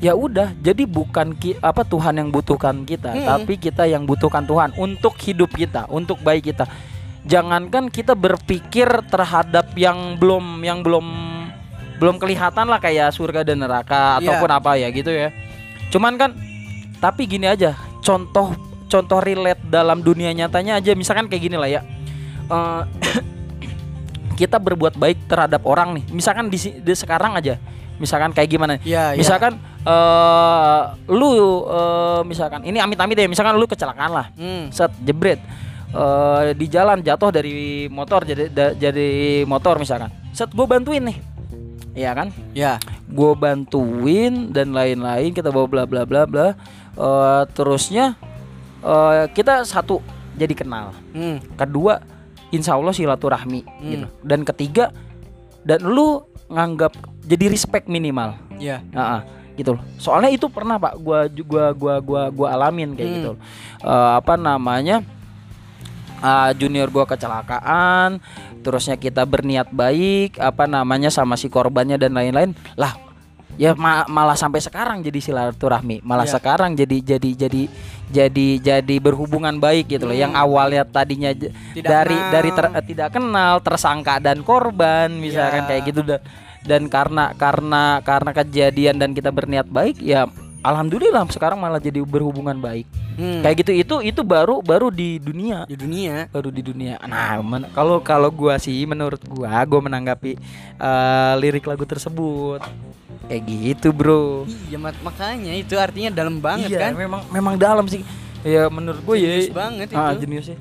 [0.00, 3.28] ya udah jadi bukan ki, apa Tuhan yang butuhkan kita Mm-mm.
[3.28, 6.64] tapi kita yang butuhkan Tuhan untuk hidup kita untuk baik kita
[7.28, 11.04] jangankan kita berpikir terhadap yang belum yang belum
[12.00, 14.24] belum kelihatan lah kayak surga dan neraka Iya.
[14.24, 15.28] ataupun apa ya gitu ya
[15.92, 16.32] cuman kan
[17.00, 18.52] tapi gini aja contoh
[18.90, 21.80] contoh relate dalam dunia nyatanya aja misalkan kayak gini lah ya.
[22.50, 22.82] Eh,
[24.40, 26.04] kita berbuat baik terhadap orang nih.
[26.10, 27.56] Misalkan di, di sekarang aja
[28.00, 28.80] misalkan kayak gimana?
[28.80, 29.12] Iya.
[29.12, 30.80] misalkan eh
[31.12, 31.30] lu
[31.68, 34.26] eh, misalkan ini amit-amit ya misalkan lu kecelakaan lah.
[34.34, 34.72] Hmm.
[34.72, 35.38] set jebret.
[35.90, 40.08] Eh, di jalan jatuh dari motor jadi da- jadi motor misalkan.
[40.32, 41.18] Set gue bantuin nih.
[41.94, 42.28] Iya kan?
[42.54, 42.78] Ya.
[43.10, 46.54] gue bantuin dan lain-lain kita bawa bla bla bla bla
[46.92, 48.18] Eh, terusnya
[48.80, 50.02] eh, kita satu
[50.34, 51.38] jadi kenal Hmm.
[51.54, 52.02] kedua
[52.48, 54.90] insya Allah silaturahmi gitu dan ketiga
[55.62, 56.90] dan lu nganggap
[57.22, 58.84] jadi respect minimal Ya.
[58.90, 59.24] Nah,
[59.54, 59.82] gitu loh.
[59.96, 63.16] Soalnya itu pernah Pak, gua gua gua gua gua alamin kayak Hmm.
[63.16, 63.30] gitu.
[63.32, 63.40] loh.
[63.82, 65.00] Eh, apa namanya?
[66.20, 68.20] ah, junior gua kecelakaan,
[68.60, 72.52] terusnya kita berniat baik, apa namanya sama si korbannya dan lain-lain.
[72.76, 72.92] Lah,
[73.60, 76.40] ya ma- malah sampai sekarang jadi silaturahmi, malah Iya.
[76.40, 77.62] sekarang jadi jadi jadi
[78.08, 80.16] jadi jadi berhubungan baik gitu loh.
[80.16, 81.52] Yang awalnya tadinya Hmm.
[81.76, 82.32] Tidak dari kenal.
[82.32, 85.68] dari ter- eh, tidak kenal, tersangka dan korban misalkan Ya.
[85.68, 86.20] kayak gitu dan
[86.60, 90.28] dan karena karena karena kejadian dan kita berniat baik ya
[90.60, 92.84] alhamdulillah sekarang malah jadi berhubungan baik
[93.16, 93.40] Hmm.
[93.40, 96.28] kayak gitu itu itu baru baru di dunia di dunia.
[96.28, 97.40] baru di dunia nah
[97.72, 100.36] kalau kalau gua sih menurut gua gua menanggapi
[100.76, 102.60] eh, lirik lagu tersebut
[103.26, 106.92] kayak gitu bro Iya mak- makanya itu artinya dalam banget iya kan.
[106.94, 108.00] memang memang dalam sih
[108.40, 110.20] ya menurut gue ya Jenius banget ah, itu.
[110.24, 110.58] jenius sih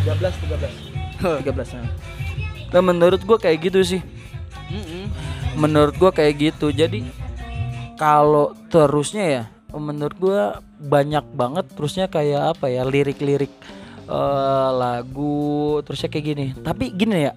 [0.00, 1.88] 13 13 13 nah.
[2.70, 4.00] Nah, menurut gua kayak gitu sih
[4.70, 5.10] Mm-mm.
[5.54, 7.02] menurut gua kayak gitu jadi
[7.94, 10.40] kalau terusnya ya menurut gua
[10.78, 13.52] banyak banget terusnya kayak apa ya lirik-lirik
[14.06, 15.42] eh, lagu
[15.82, 17.32] terusnya kayak gini tapi gini ya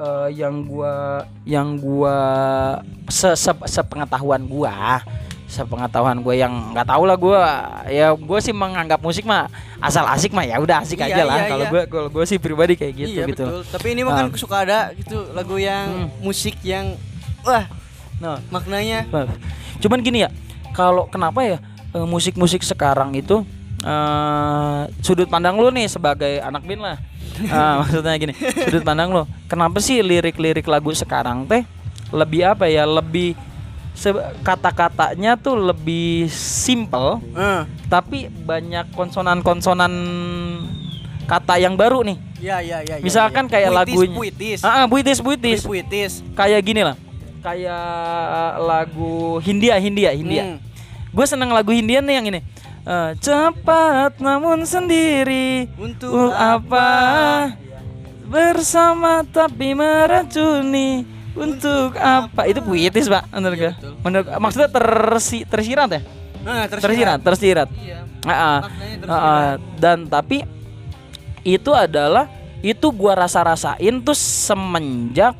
[0.00, 2.16] eh, yang gua yang gua
[3.06, 5.04] se, se- sepengetahuan gua
[5.44, 7.42] sepengetahuan gue yang nggak tahu lah gua
[7.90, 9.50] ya gue sih menganggap musik mah
[9.82, 11.72] asal asik mah ya udah asik Iya, aja lah iya, kalau iya.
[11.74, 13.60] gue kalau gue sih pribadi kayak gitu iya gitu betul.
[13.66, 14.38] Tapi ini mah kan Ah.
[14.38, 16.22] suka ada gitu lagu yang Hmm.
[16.22, 16.94] musik yang
[17.42, 17.66] wah
[18.22, 19.34] nah maknanya Maaf.
[19.82, 20.30] Cuman gini ya,
[20.70, 21.58] kalau kenapa ya
[21.90, 23.42] eh, musik-musik sekarang itu
[23.82, 26.94] eh sudut pandang lu nih sebagai anak bin lah.
[27.48, 29.22] Ah, maksudnya gini, sudut pandang lu.
[29.46, 31.64] Kenapa sih lirik-lirik lagu sekarang teh
[32.10, 32.84] lebih apa ya?
[32.84, 33.34] Lebih
[34.40, 39.92] kata-katanya tuh lebih simple Eh, tapi banyak konsonan-konsonan
[41.26, 42.16] kata yang baru nih.
[42.40, 42.96] ya ya ya.
[42.96, 43.50] ya, Misalkan ya.
[43.52, 44.16] kayak Puitis, lagunya.
[44.16, 44.58] puitis.
[44.64, 45.60] Ah, ah, buitis, buitis.
[45.62, 46.12] Puitis.
[46.32, 46.96] Kayak gini lah.
[47.40, 47.84] Kayak
[48.60, 50.44] lagu Hindia, Hindia, Hindia.
[50.44, 50.58] Hmm.
[51.10, 52.40] Gue seneng lagu Hindia nih yang ini.
[52.80, 55.68] Eh, cepat namun sendiri.
[55.76, 56.88] Untuk Uh, apa?
[58.30, 61.02] bersama tapi meracuni.
[61.34, 62.46] Untuk apa?
[62.46, 66.00] Itu puitis pak menurut Iya, gue menurut maksudnya tersi tersirat ya?
[66.46, 67.18] Nah, tersirat.
[67.20, 68.06] Tersirat Iya.
[68.22, 68.58] Ah, ah.
[68.64, 69.50] Maknanya Ah, ah.
[69.76, 70.46] dan tapi
[71.42, 75.34] itu adalah itu gua rasa-rasain tuh semenjak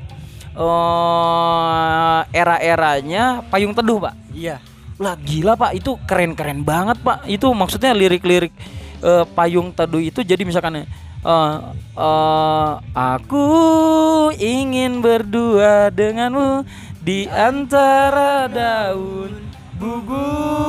[0.50, 4.14] eh era-eranya payung teduh pak.
[4.34, 4.58] Iya.
[5.00, 8.52] Lah gila pak itu keren-keren banget pak itu maksudnya lirik-lirik
[9.00, 10.86] eh, payung teduh itu jadi misalkan eh,
[11.24, 13.46] eh, aku
[14.36, 16.68] ingin berdua denganmu
[17.00, 19.40] di antara daun
[19.80, 20.60] gugur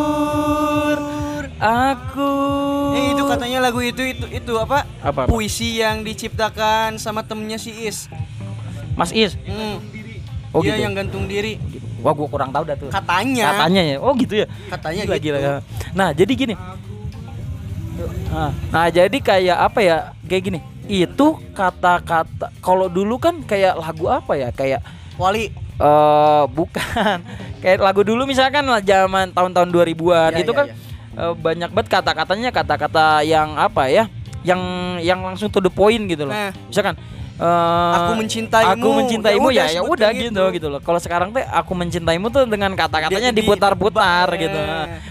[1.59, 2.31] aku
[2.95, 4.83] Eh itu katanya lagu itu itu itu apa?
[4.99, 5.31] Apa, apa?
[5.31, 8.11] Puisi yang diciptakan sama temennya si Is.
[8.99, 9.79] Mas Is Hmm.
[10.51, 10.83] Oh, Dia gitu?
[10.83, 11.55] yang gantung diri.
[12.01, 13.45] Wah gua kurang tahu dah tuh Katanya.
[13.55, 15.25] katanya ya oh gitu ya Katanya Gila, gitu.
[15.31, 15.61] gila.
[15.91, 16.55] Nah, jadi gini.
[18.31, 19.97] Nah, nah, jadi kayak apa ya?
[20.23, 20.59] Kayak gini.
[20.87, 24.49] Itu kata-kata kalau dulu kan kayak lagu apa ya?
[24.49, 24.81] Kayak
[25.15, 25.51] Wali.
[25.77, 27.17] eh bukan.
[27.61, 30.75] kayak lagu dulu misalkan lah zaman tahun-tahun 2000-an Ya, itu ya, kan ya.
[31.19, 34.07] eh, banyak banget kata-katanya kata-kata yang apa ya?
[34.41, 34.61] Yang
[35.03, 36.33] yang langsung to the point gitu loh.
[36.33, 36.49] Nah.
[36.65, 36.95] Misalkan
[37.41, 38.69] eh, Aku mencintaimu.
[38.77, 40.29] Aku mencintaimu Ya ya udah, ya gitu.
[40.29, 40.81] gitu gitu loh.
[40.85, 44.59] Kalau sekarang teh aku mencintaimu tuh dengan kata-katanya diputar-putar gitu.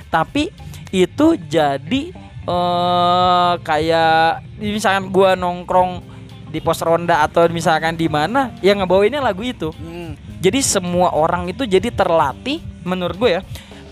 [0.06, 0.54] Tapi
[0.90, 2.02] itu jadi
[2.40, 6.02] eh kayak misalkan gua nongkrong
[6.50, 9.70] di pos ronda atau misalkan di mana yang ngebawainnya lagu itu.
[9.70, 10.18] Hmm.
[10.42, 13.42] Jadi semua orang itu jadi terlatih menurut gue ya,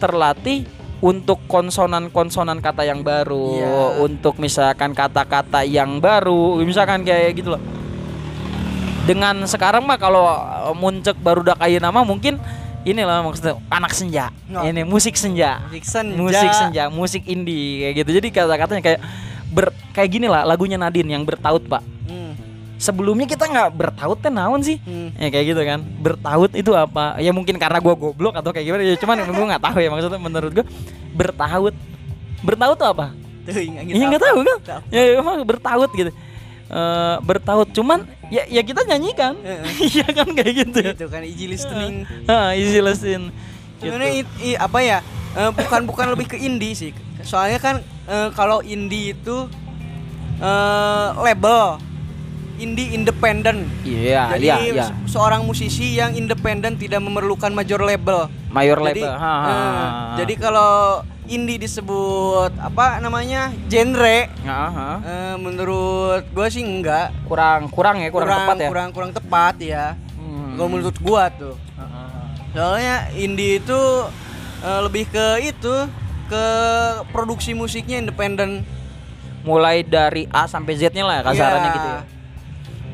[0.01, 0.64] terlatih
[0.98, 4.03] untuk konsonan-konsonan kata yang baru, Iya.
[4.03, 7.62] untuk misalkan kata-kata yang baru, misalkan kayak gitu loh.
[9.09, 12.37] Dengan sekarang mah kalau eh, muncek baru udah kayak nama mungkin
[12.85, 14.29] inilah maksudnya anak senja.
[14.53, 14.61] Oh.
[14.61, 15.64] ini musik senja.
[15.64, 16.16] Musik senja.
[16.21, 18.11] musik senja musik indie kayak gitu.
[18.21, 19.01] Jadi kata-katanya kayak
[19.49, 21.81] ber kayak gini lah lagunya Nadine yang bertaut pak.
[22.09, 22.33] Hmm.
[22.79, 24.77] sebelumnya kita nggak bertaut kan naon sih?
[24.85, 25.11] Hmm.
[25.16, 25.81] ya kayak gitu kan.
[25.81, 27.16] Bertaut itu apa?
[27.16, 30.21] Ya mungkin karena gua goblok atau kayak gimana ya cuman gua nggak tahu ya maksudnya
[30.21, 30.66] menurut gua.
[31.16, 31.75] Bertaut.
[32.44, 33.16] Bertaut tuh apa?
[33.49, 34.38] Tuh, nggak tahu.
[34.44, 34.81] kan?
[34.92, 36.12] Ya emang bertaut gitu
[36.68, 39.40] Eh bertaut cuman ya ya kita nyanyikan
[39.81, 42.04] iya kan kayak gitu Itu kan easy listening.
[42.28, 43.33] Ah, easy listen
[43.81, 43.88] gitu.
[43.88, 44.28] Sebenarnya
[44.61, 44.98] apa ya?
[45.38, 46.92] eh, bukan bukan lebih ke indie sih.
[47.24, 49.48] Soalnya kan eh, kalau indie itu
[50.44, 51.81] eh, label
[52.59, 53.66] indie independen.
[53.81, 58.27] iya Jadi iya iya se- seorang musisi yang independen tidak memerlukan major label.
[58.49, 59.87] mayor Jadi, label Ha, ha, eh, ha.
[60.16, 60.73] jadi kalau
[61.27, 64.90] indie disebut apa namanya genre, Ha, ha.
[64.99, 67.12] eh, menurut gua sih enggak.
[67.25, 69.85] kurang kurang ya kurang, tepat ya kurang kurang tepat ya.
[70.14, 70.55] Hmm.
[70.55, 71.55] Kalau menurut gua tuh.
[71.75, 72.21] Ha, ha, ha.
[72.51, 73.81] Soalnya indie itu
[74.59, 75.75] eh, lebih ke itu
[76.27, 76.44] ke
[77.09, 78.64] produksi musiknya independen,
[79.40, 81.75] mulai dari A sampai Z nya lah kasarannya Iya.
[81.75, 82.01] gitu ya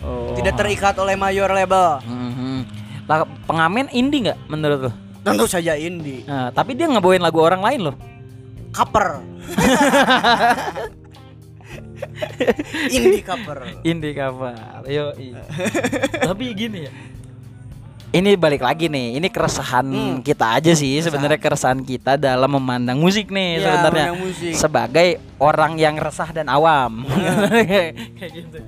[0.05, 0.37] Oh.
[0.37, 1.99] tidak terikat oleh mayor label.
[2.03, 2.69] Mhm.
[3.05, 4.93] Lah, pengamen indie nggak menurut lo?
[5.21, 7.97] Tentu saja indie, Nah, tapi dia ngebawain lagu orang lain loh.
[8.71, 9.23] cover.
[12.91, 13.59] indie cover.
[13.83, 14.55] Indie cover.
[14.85, 15.15] Yo.
[16.21, 16.93] Tapi gini ya.
[18.11, 19.19] Ini balik lagi nih.
[19.19, 20.19] Ini keresahan Hmm.
[20.21, 24.07] kita aja sih sebenarnya keresahan kita dalam memandang musik nih Iya, sebenarnya.
[24.55, 27.03] Sebagai orang yang resah dan awam.
[27.05, 28.59] kayak kayak gitu.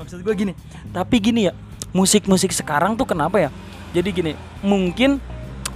[0.00, 0.52] Maksud gue gini.
[0.96, 1.52] Tapi gini ya,
[1.92, 3.50] musik-musik sekarang tuh kenapa ya?
[3.92, 4.32] Jadi gini,
[4.64, 5.20] mungkin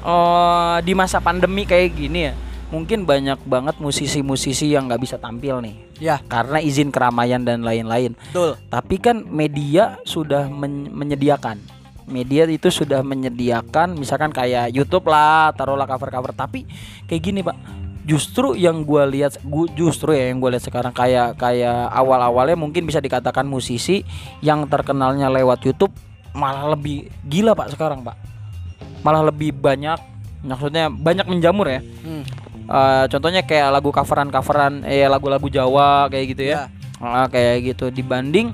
[0.01, 2.33] eh, di masa pandemi kayak gini ya,
[2.73, 8.19] mungkin banyak banget musisi-musisi yang nggak bisa tampil nih Ya, karena izin keramaian dan lain-lain.
[8.33, 8.59] betul.
[8.67, 11.61] Tapi kan media sudah men- menyediakan.
[12.05, 16.35] Media itu sudah menyediakan misalkan kayak YouTube lah, taruhlah cover-cover.
[16.35, 16.67] Tapi
[17.07, 17.84] kayak gini, Pak.
[18.05, 22.85] Justru yang gua lihat gua justru ya yang gue lihat sekarang kayak kayak awal-awalnya mungkin
[22.85, 24.05] bisa dikatakan musisi
[24.45, 25.93] yang terkenalnya lewat YouTube
[26.37, 28.19] malah lebih gila, Pak, sekarang, Pak.
[29.01, 29.97] Malah lebih banyak
[30.45, 31.81] maksudnya banyak menjamur ya.
[31.81, 32.23] Hmm.
[32.65, 36.69] Eh, contohnya kayak lagu coveran-coveran eh lagu-lagu Jawa kayak gitu ya.
[37.01, 38.53] Ah, kayak gitu dibanding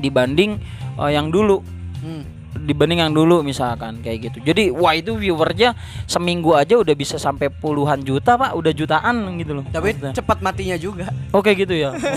[0.00, 0.60] dibanding
[1.00, 1.60] eh, yang dulu
[2.00, 2.24] Hmm.
[2.70, 4.38] Dibanding yang dulu misalkan kayak gitu.
[4.40, 5.74] Jadi wah itu viewernya
[6.06, 9.64] seminggu aja udah bisa sampai puluhan juta pak, udah jutaan gitu loh.
[9.66, 10.12] Tapi Maksudnya.
[10.14, 11.10] cepat matinya juga.
[11.30, 11.90] Oke gitu ya.
[11.90, 11.98] Oh.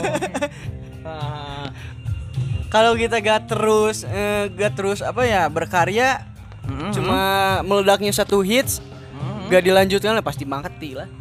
[1.03, 1.67] Ah,
[2.71, 6.23] Kalau kita gak terus eh, gak terus apa ya berkarya
[6.63, 7.19] mm, cuma
[7.61, 8.79] meledaknya satu hits
[9.11, 11.11] mm, gak dilanjutkan lah pasti mati lah.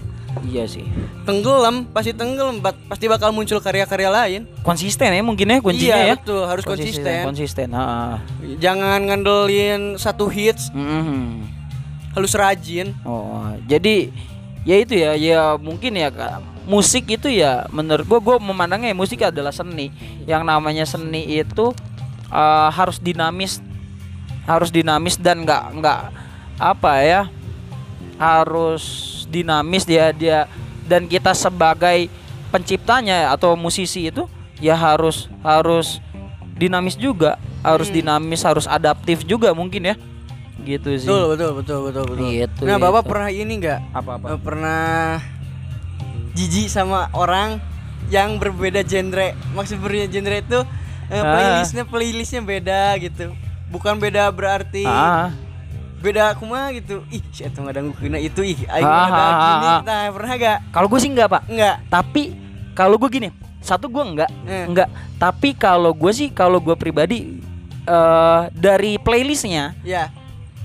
[0.48, 0.82] Iya sih.
[1.22, 4.40] Tenggelam, pasti tenggelam, pasti bakal muncul karya-karya lain.
[4.64, 6.14] Konsisten ya mungkin ya kuncinya iya, ya.
[6.18, 7.22] betul, harus konsisten.
[7.22, 7.68] Konsisten.
[7.76, 8.18] ah.
[8.58, 11.46] Jangan ngandelin satu hits, Mm.
[12.16, 12.92] harus rajin.
[13.04, 14.12] Oh, jadi
[14.64, 19.22] ya itu ya, ya mungkin ya Kak, musik itu ya menurut gua gua memandangnya musik
[19.22, 19.92] adalah seni.
[20.24, 21.72] Yang namanya seni itu
[22.28, 23.60] eh, harus dinamis,
[24.44, 26.00] harus dinamis dan nggak nggak
[26.60, 27.22] apa ya,
[28.20, 30.44] harus dinamis dia dia
[30.84, 32.12] dan kita sebagai
[32.52, 34.28] penciptanya atau musisi itu
[34.60, 35.98] ya harus harus
[36.52, 37.96] dinamis juga, harus Hmm.
[37.96, 39.96] dinamis, harus adaptif juga mungkin ya.
[40.62, 41.08] Gitu sih.
[41.08, 42.26] Betul, betul, betul, betul, betul.
[42.28, 43.10] Gitu, nah, Bapak gitu.
[43.10, 43.80] pernah ini nggak?
[43.90, 44.26] Apa-apa?
[44.28, 45.18] Eh, Pernah
[46.32, 47.58] jijik sama orang
[48.08, 49.34] yang berbeda genre.
[49.52, 50.60] Maksud berbeda genre itu
[51.08, 51.24] eh, Ah.
[51.26, 53.34] playlistnya playlistnya beda gitu.
[53.68, 55.32] Bukan beda berarti Ah,
[56.02, 57.06] beda kumaha gitu.
[57.08, 58.66] Ih, si eta nggak kena itu ih.
[58.66, 59.66] Aing ada gini.
[59.66, 59.80] ah.
[59.80, 60.58] Nah, pernah gak?
[60.74, 61.42] kalau gue sih enggak pak.
[61.46, 61.76] Enggak.
[61.86, 62.22] Tapi
[62.74, 63.28] kalau gue gini,
[63.62, 64.66] satu gue enggak, Eh.
[64.66, 64.88] enggak.
[65.16, 67.38] Tapi kalau gue sih, kalau gue pribadi
[67.82, 70.10] eh dari playlistnya, Ya.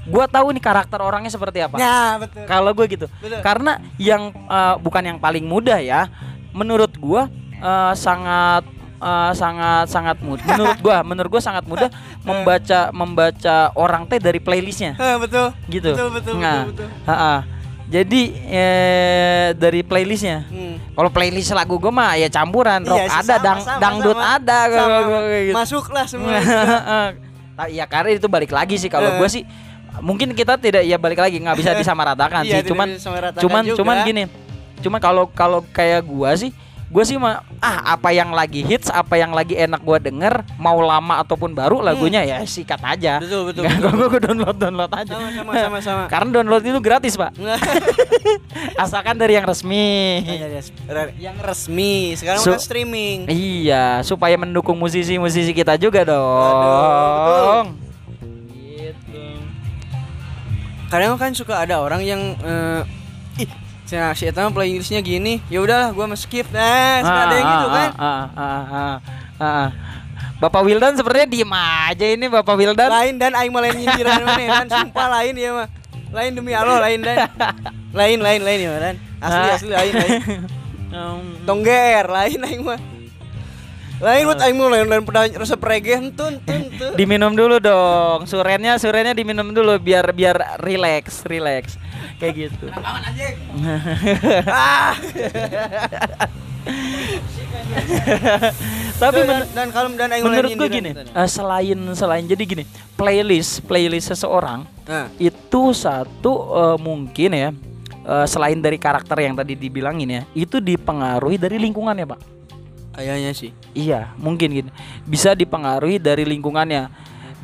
[0.06, 1.78] gue tahu nih karakter orangnya seperti apa.
[1.78, 2.46] Ya, betul.
[2.46, 3.42] Kalau gue gitu, Betul.
[3.42, 6.10] karena yang eh, bukan yang paling mudah ya,
[6.52, 7.22] menurut gue
[7.58, 8.64] eh, sangat
[8.98, 10.44] eh, sangat sangat mudah.
[10.44, 11.90] Menurut gue, menurut gue sangat mudah
[12.22, 14.94] membaca membaca orang teh dari playlistnya.
[14.96, 15.48] Eh, betul.
[15.68, 15.92] gitu.
[15.94, 16.90] Betul, betul, nah, betul, betul.
[17.06, 17.36] ha-ha.
[17.88, 20.44] Jadi eh, dari playlistnya.
[20.46, 20.76] Hmm.
[20.92, 24.18] Kalau playlist lagu gue mah ya campuran rock Iya sih, ada, sama, dang, sama, dangdut
[24.18, 24.36] sama.
[24.36, 24.98] ada Sama.
[25.02, 25.56] gua gitu.
[25.56, 26.32] Masuklah semua.
[27.58, 29.42] Nah, ya karena itu balik lagi sih kalau gue sih
[29.98, 32.70] mungkin kita tidak ya balik lagi nggak bisa disamaratakan Iya, sih.
[32.70, 32.88] tidak Cuman
[33.34, 33.78] cuman juga.
[33.82, 34.24] cuman gini.
[34.78, 36.54] Cuman kalau kalau kayak gua sih
[36.88, 40.80] gue sih mah ah apa yang lagi hits apa yang lagi enak gue denger mau
[40.80, 43.24] lama ataupun baru lagunya ya sikat aja Hmm.
[43.24, 44.08] Betul, betul, Nggak, betul.
[44.08, 46.04] gua download download aja Sama sama sama sama.
[46.14, 47.32] karena download itu gratis pak
[48.84, 50.24] asalkan dari yang resmi
[51.18, 53.28] yang resmi sekarang So- kan streaming.
[53.28, 56.16] iya supaya mendukung musisi-musisi kita juga dong
[57.20, 57.64] betul.
[58.80, 59.24] gitu
[60.88, 62.82] Kadang kan suka ada orang yang ih
[63.88, 66.48] Nah, si Eta mah playlistnya gini, ya udahlah gua skip.
[66.52, 67.90] Nah, suka ada yang gitu kan.
[67.96, 68.96] ah, ah, ah, ah, ah,
[69.40, 69.68] ah.
[70.38, 72.90] Bapak Wildan sepertinya diem aja ini Bapak Wildan.
[72.94, 75.68] Lain dan aing mah lain nyindiran mana dan sumpah lain ya mah.
[76.14, 77.18] Lain demi Allah lain dan.
[77.90, 78.96] Lain lain lain ya dan.
[79.18, 79.56] Asli Ah.
[79.56, 80.22] asli lain lain.
[80.88, 82.80] Um, Tongger lain aing mah.
[83.98, 86.38] Lain buat aing mah lain lain pada resep reggae entun.
[86.94, 88.30] diminum dulu dong.
[88.30, 91.82] Surennya surennya diminum dulu biar biar relax, relax.
[92.22, 92.66] Kayak gitu.
[94.54, 94.94] ah.
[98.98, 100.24] Tapi dan, men- dan kalau dan aing
[100.58, 102.64] gue gini, eh, selain selain jadi gini,
[102.98, 107.50] playlist playlist seseorang Nah, itu satu eh, mungkin ya
[108.04, 112.37] eh, selain dari karakter yang tadi dibilangin ya, itu dipengaruhi dari lingkungannya, Pak.
[112.98, 113.54] Kayaknya sih.
[113.78, 114.70] Iya, mungkin gini.
[115.06, 116.90] Bisa dipengaruhi dari lingkungannya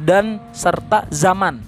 [0.02, 1.62] dan serta zaman.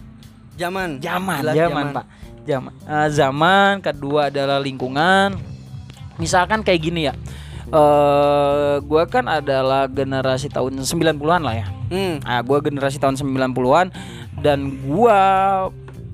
[0.57, 0.97] Zaman.
[0.97, 2.05] Zaman, Jelas zaman, Pak.
[2.49, 2.73] Zaman.
[2.73, 5.37] Eh, zaman kedua adalah lingkungan.
[6.17, 7.13] Misalkan kayak gini ya.
[7.65, 11.67] Eh gua kan adalah generasi tahun 90-an lah ya.
[11.89, 12.21] Hmm.
[12.21, 13.89] Nah, gua generasi tahun 90-an
[14.41, 15.19] dan gua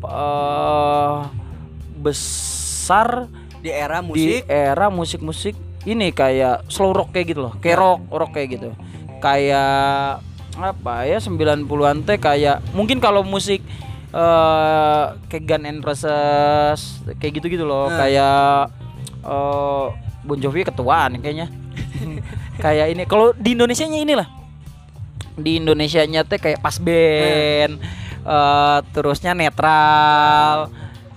[0.02, 1.18] eh
[2.02, 3.30] besar
[3.62, 4.42] Di era di musik.
[4.50, 8.70] era musik-musik ini kayak slow rock kayak gitu loh, kayak rock, rock kayak gitu.
[9.22, 13.64] Kayak apa ya 90-an teh kayak mungkin kalau musik
[14.12, 17.98] eh kayak Gun N' Roses kayak gitu-gitu loh, Nah.
[17.98, 18.52] kayak
[19.24, 19.86] eh
[20.22, 21.48] Bon Jovi ketuaan kayaknya.
[22.64, 24.28] kayak ini kalau di Indonesianya inilah.
[25.34, 27.80] Di Indonesianya teh kayak pas band,
[28.22, 30.70] eh terusnya netral,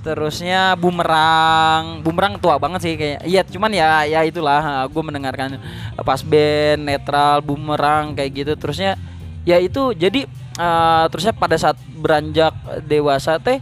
[0.04, 2.04] terusnya bumerang.
[2.04, 5.56] Bumerang tua banget sih kayak iya cuman ya ya itulah gue mendengarkan
[6.04, 8.52] pas band netral bumerang kayak gitu.
[8.60, 9.00] Terusnya
[9.48, 10.28] ya itu jadi
[10.60, 12.52] eh, terusnya pada saat beranjak
[12.84, 13.58] dewasa teh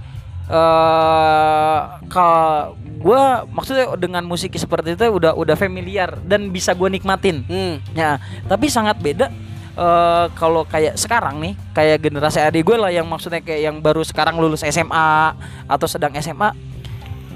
[0.52, 1.78] eh
[2.10, 7.46] kalau gue maksudnya dengan musik seperti itu udah udah familiar dan bisa gue nikmatin.
[7.46, 7.78] Hmm.
[7.94, 8.18] Ya,
[8.50, 9.30] tapi sangat beda
[9.72, 14.02] eh kalau kayak sekarang nih, kayak generasi adik gue lah yang maksudnya kayak yang baru
[14.02, 15.32] sekarang lulus SMA
[15.64, 16.52] atau sedang SMA.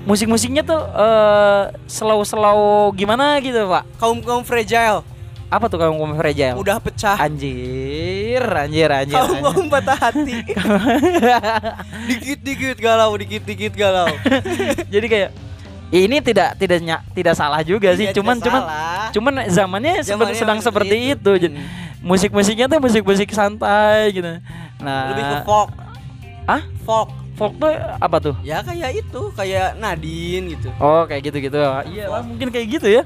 [0.05, 3.85] Musik-musiknya tuh eh slow-slow gimana gitu, Pak.
[3.99, 5.03] Kaum kaum fragile
[5.47, 6.59] Apa tuh kamu ngomong fragile?
[6.59, 7.15] udah pecah.
[7.17, 9.15] Anjir, anjir, anjir.
[9.15, 10.43] Kaum kaum patah hati.
[12.11, 14.11] dikit dikit galau, dikit dikit galau.
[14.95, 15.31] Jadi kayak
[15.87, 16.83] ini tidak tidak
[17.15, 19.07] tidak salah juga sih, Iya, tidak cuman cuman salah.
[19.15, 21.15] cuman zamannya, Zamannya sedang seperti seperti itu.
[21.15, 21.33] itu.
[21.47, 21.55] Jadi
[22.07, 24.39] musik-musiknya tuh musik-musik santai gitu.
[24.79, 25.69] Nah, Lebih ke folk.
[26.47, 26.63] Ah?
[26.87, 27.11] Folk.
[27.37, 27.69] folk tuh
[28.01, 28.35] apa tuh?
[28.41, 30.73] Ya kayak itu, kayak Nadine gitu.
[30.81, 31.59] Oh kayak gitu gitu.
[31.93, 33.03] Iya lah mungkin kayak gitu ya.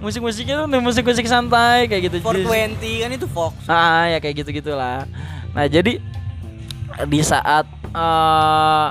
[0.00, 2.16] Musik-musiknya tuh musik-musik santai kayak gitu.
[2.24, 3.52] 420 kan itu folk.
[3.68, 5.04] Ah ya kayak gitu gitulah.
[5.52, 6.00] Nah jadi
[7.04, 8.88] di saat eh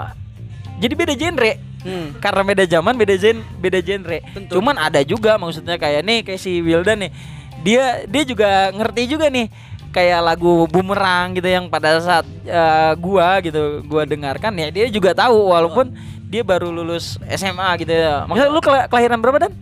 [0.77, 2.15] jadi beda genre Hmm.
[2.23, 4.19] karena beda zaman beda gen beda genre.
[4.31, 4.55] Tentu.
[4.55, 7.11] Cuman ada juga maksudnya kayak nih kayak si Wildan nih.
[7.63, 9.47] Dia dia juga ngerti juga nih
[9.89, 15.13] kayak lagu bumerang gitu yang pada saat eh, gua gitu gua dengarkan ya dia juga
[15.13, 15.95] tahu walaupun
[16.27, 18.25] dia baru lulus SMA gitu ya.
[18.25, 19.53] Maksudnya lu kela- kelahiran berapa dan?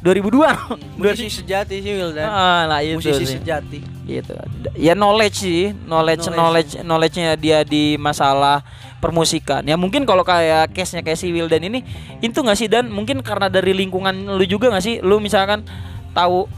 [0.00, 0.34] 2002.
[0.98, 2.26] Musisi sejati sih Wildan.
[2.26, 3.38] Ah, lah itu Musisi sih.
[3.38, 3.78] sejati.
[4.02, 4.34] gitu
[4.74, 6.82] ya knowledge sih knowledge knowledge Knowledge.
[6.82, 8.66] knowledge nya dia di masalah
[8.98, 11.86] permusikan ya mungkin kalau kayak case nya kayak si Wildan ini
[12.18, 15.62] itu nggak sih dan mungkin karena dari lingkungan lu juga nggak sih lu misalkan
[16.10, 16.50] tahu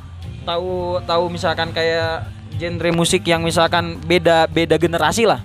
[0.45, 5.43] tahu tahu misalkan kayak genre musik yang misalkan beda beda generasi lah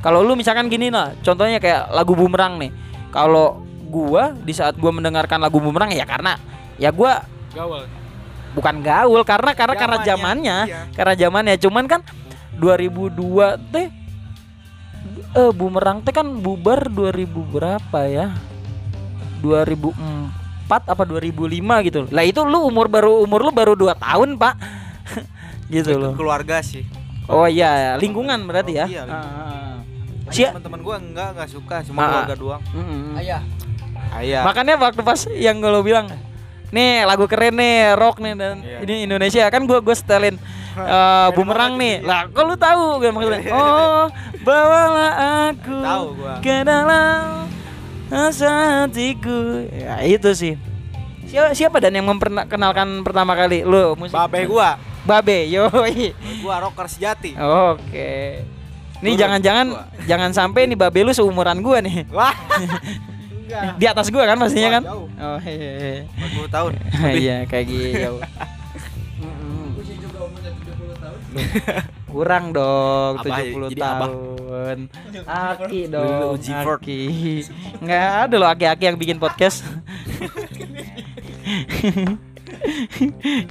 [0.00, 2.72] kalau lu misalkan gini lah contohnya kayak lagu bumerang nih
[3.14, 6.40] kalau gua di saat gua mendengarkan lagu bumerang ya karena
[6.80, 7.84] ya gua Gaul.
[8.56, 10.80] bukan gaul karena karena karena Zamannya, zamannya iya.
[10.94, 12.00] karena zamannya cuman kan
[12.58, 13.88] 2002 teh
[15.30, 18.34] eh bumerang teh kan bubar 2000 berapa ya
[19.42, 21.50] 2004 apa 2005
[21.82, 24.54] gitu lah itu lu umur baru umur lu baru 2 tahun pak
[25.74, 26.86] gitu loh Keluarga sih.
[27.26, 29.34] oh iya lingkungan berarti ya Oh, iya, lingkungan.
[29.34, 29.76] Ah, ah.
[30.30, 32.06] Si Sia- teman-teman gua enggak enggak suka, cuma Ah.
[32.22, 32.62] keluarga doang.
[33.14, 33.42] Ayah.
[34.12, 34.42] Ayah.
[34.42, 36.06] Makanya waktu pas yang gue bilang
[36.70, 38.78] Nih lagu keren nih rock nih dan Iya.
[38.80, 40.38] ini Indonesia kan gua gue setelin
[40.78, 44.06] eh, bumerang nih lah kok lu tahu gue maksudnya oh
[44.40, 45.12] bawalah
[45.50, 46.34] aku Tahu gua.
[46.38, 47.50] ke dalam
[48.10, 50.54] asa hatiku ya itu sih
[51.30, 54.18] Siapa siapa dan yang memperkenalkan pertama kali lu musik?
[54.18, 54.74] Babe gua.
[55.06, 56.10] Babe, yoi.
[56.42, 57.38] Gua rocker sejati.
[57.38, 58.42] Oke.
[58.98, 59.66] Nih Gua jangan-jangan
[60.10, 62.02] jangan sampai nih babe lu seumuran gua nih.
[62.10, 62.34] Wah.
[63.78, 64.82] Di atas gua kan pastinya kan?
[64.82, 65.06] jauh.
[65.06, 66.02] Oh iya.
[66.18, 66.72] 40 tahun.
[67.22, 68.12] Iya kayak gitu.
[72.10, 74.08] Kurang dong Abah, 70 jadi abah.
[74.10, 74.78] tahun.
[75.54, 76.34] Aki Dulu dong.
[76.34, 76.80] uji Ford.
[76.82, 77.02] Aki.
[77.78, 79.62] Nggak ada loh aki-aki yang bikin podcast.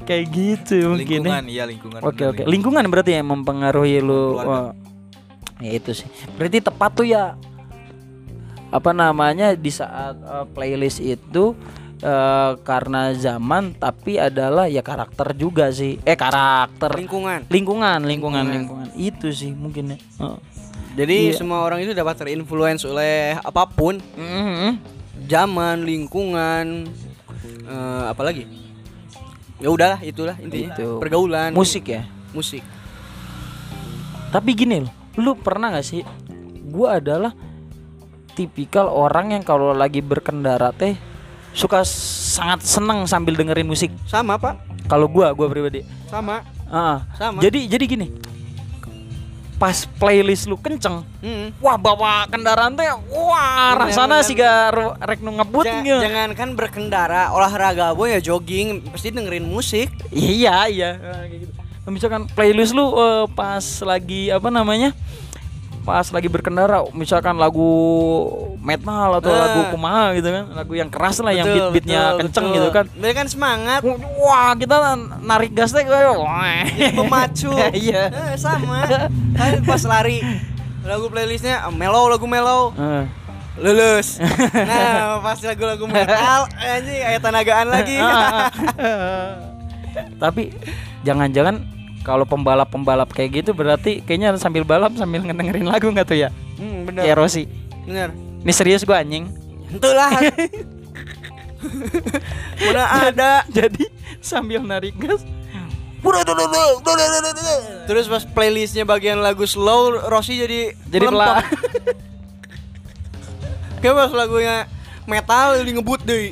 [0.07, 1.23] kayak gitu mungkin.
[1.23, 1.39] ya.
[1.39, 1.99] Lingkungan, iya lingkungan.
[2.03, 2.43] Oke oke.
[2.43, 2.51] lingkungan.
[2.51, 4.37] Lingkungan berarti yang mempengaruhi lu.
[4.37, 4.75] Wah.
[5.59, 6.07] Ya itu sih.
[6.35, 7.35] Berarti tepat tuh ya.
[8.69, 11.57] Apa namanya di saat eh, playlist itu
[11.99, 15.99] eh, karena zaman tapi adalah ya karakter juga sih.
[16.01, 16.95] Eh karakter.
[16.95, 18.87] lingkungan Lingkungan, lingkungan, Lingkungan.
[18.87, 18.87] lingkungan.
[18.95, 19.97] Itu sih mungkin ya.
[20.19, 20.39] Heeh.
[20.89, 21.37] jadi Iya.
[21.37, 24.81] semua orang itu dapat terinfluence oleh apa pun Mhm.
[25.25, 26.89] zaman lingkungan
[27.63, 28.43] eh, apalagi
[29.57, 30.97] ya udahlah itulah intinya Itu.
[30.97, 32.03] pergaulan Musik ya.
[32.31, 32.63] musik
[34.29, 36.01] Tapi gini loh, lu pernah gak sih?
[36.67, 37.33] Gua adalah
[38.33, 40.93] tipikal orang yang kalau lagi berkendara teh
[41.51, 43.89] suka sangat seneng sambil dengerin musik.
[44.03, 45.85] sama pak Kalau gua, gua pribadi.
[46.05, 47.41] sama Ah, Sama.
[47.41, 48.07] Jadi jadi gini.
[49.55, 51.51] Pas playlist lu kenceng, Hmm.
[51.59, 54.23] wah bawa kendaraan teh, wah Bener, rasana bener.
[54.23, 54.71] sih gak
[55.01, 55.99] rek ngebut Ja- gitu.
[55.99, 60.91] jangankan berkendara olahraga boy ya jogging pasti dengerin musik Iya iya.
[60.95, 61.53] Ah, kayak gitu.
[61.87, 64.95] Misalkan playlist lu eh, pas lagi apa namanya?
[65.89, 67.65] Pas lagi berkendara, misalkan lagu
[68.59, 69.39] metal atau Ah.
[69.41, 72.55] lagu kumaha gitu kan, lagu yang keras lah, yang Betul, beat-beatnya betul, kenceng betul.
[72.55, 72.85] gitu kan.
[72.93, 73.81] Mereka kan semangat
[74.15, 74.75] Wah kita
[75.19, 76.13] narik gas teh kayak
[76.93, 77.49] pemacu
[77.89, 78.03] Iya.
[78.05, 79.09] Eh, sama kan
[79.63, 80.21] pas lari
[80.81, 83.05] lagu playlistnya eh, mellow lagu mellow Eh.
[83.57, 84.21] lulus
[84.69, 87.97] nah pas lagu-lagu metal anjing aya tenagaan lagi
[90.21, 90.53] Tapi
[91.01, 91.59] jangan-jangan
[92.09, 96.29] kalau pembalap-pembalap kayak gitu berarti kayaknya harus sambil balap sambil ngedengerin lagu nggak tuh ya?
[96.57, 97.43] hmm, Kayak bener Rossi.
[97.85, 98.09] bener
[98.41, 99.29] Ini serius gua anjing.
[99.69, 100.09] Entulah
[102.65, 103.85] Mana ada Jadi
[104.19, 105.21] sambil narik gas
[107.85, 111.43] Terus pas playlistnya bagian lagu slow Rossi jadi jadi pelan.
[113.83, 114.55] Kayak pas lagunya
[115.03, 116.23] metal jadi ngebut deh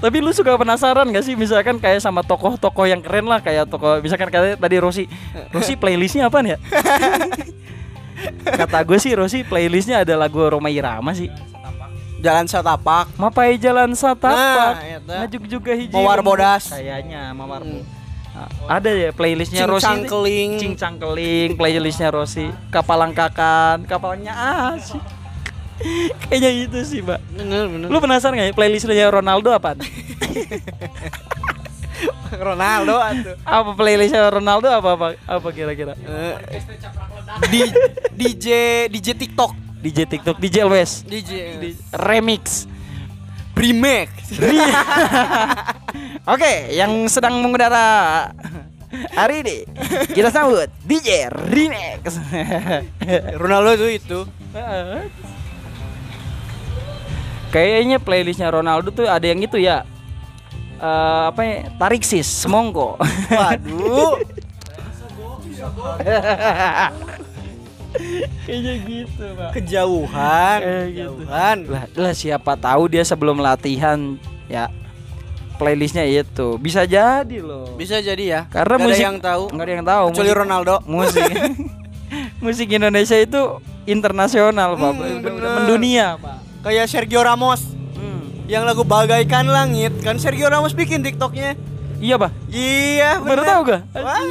[0.00, 4.00] Tapi lu suka penasaran gak sih misalkan kayak sama tokoh-tokoh yang keren lah kayak tokoh
[4.00, 5.04] misalkan kayak tadi Rossi.
[5.52, 6.56] Rossi playlistnya apa ya?
[8.64, 11.28] Kata gue sih Rossi playlistnya ada lagu Roma Irama sih.
[12.20, 14.76] Jalan satapak Mapai jalan satapak.
[15.04, 15.24] Nah.
[15.24, 15.92] Ngajuk juga hiji.
[15.92, 16.72] Mawar bodas.
[16.72, 17.60] Kayaknya mawar.
[17.60, 17.84] Hmm.
[18.68, 19.84] Ada ya playlistnya Rossi.
[19.84, 20.50] Cincang keling.
[20.56, 22.48] Cincang keling playlistnya Rossi.
[22.72, 24.32] Kapalangkakan, kapalnya
[24.76, 25.19] asik.
[26.28, 27.20] Kayaknya itu sih, Mbak.
[27.36, 27.88] Bener bener.
[27.88, 29.80] Lu penasaran gak ya playlistnya Ronaldo apaan?
[32.30, 33.34] Ronaldo atuh.
[33.42, 35.98] Apa playlistnya Ronaldo apa apa apa kira-kira?
[35.98, 36.34] Eh,
[37.50, 37.60] di
[38.14, 38.46] DJ
[38.88, 39.52] DJ TikTok.
[39.80, 41.56] DJ TikTok DJ Elwes DJ
[41.96, 42.68] remix.
[43.60, 44.16] Remake.
[46.32, 47.84] Oke yang sedang mengudara
[49.12, 49.58] hari ini
[50.16, 52.16] kita sambut DJ remix.
[53.36, 54.20] Ronaldo tuh itu
[57.50, 59.82] kayaknya playlistnya Ronaldo tuh ada yang itu ya.
[60.80, 61.56] Eh, apa ya?
[61.76, 62.96] Tarik sis semongko
[63.28, 64.16] waduh.
[68.46, 69.50] Kayaknya gitu pak.
[69.52, 71.12] Kejauhan Kayak gitu.
[71.20, 71.56] kejauhan.
[71.66, 74.70] Lah, lah siapa tahu dia sebelum latihan ya
[75.58, 76.56] playlistnya itu.
[76.56, 77.76] Bisa jadi loh.
[77.76, 78.40] Bisa jadi ya.
[78.48, 79.42] Karena Nggak musik ada yang tahu.
[79.52, 80.74] nggak ada yang tahu kecuali musik, Ronaldo.
[80.86, 81.30] musik.
[82.40, 83.40] Musik Indonesia itu
[83.84, 84.92] internasional pak.
[84.96, 85.50] Hmm, bener.
[85.60, 87.62] mendunia pak kayak Sergio Ramos.
[87.92, 88.46] Hmm.
[88.46, 89.92] yang lagu bagaikan langit.
[90.00, 91.54] Kan Sergio Ramos bikin TikToknya.
[91.96, 92.32] Iya pak.
[92.48, 93.50] Iya baru bener.
[93.50, 94.24] tahu gak Wah,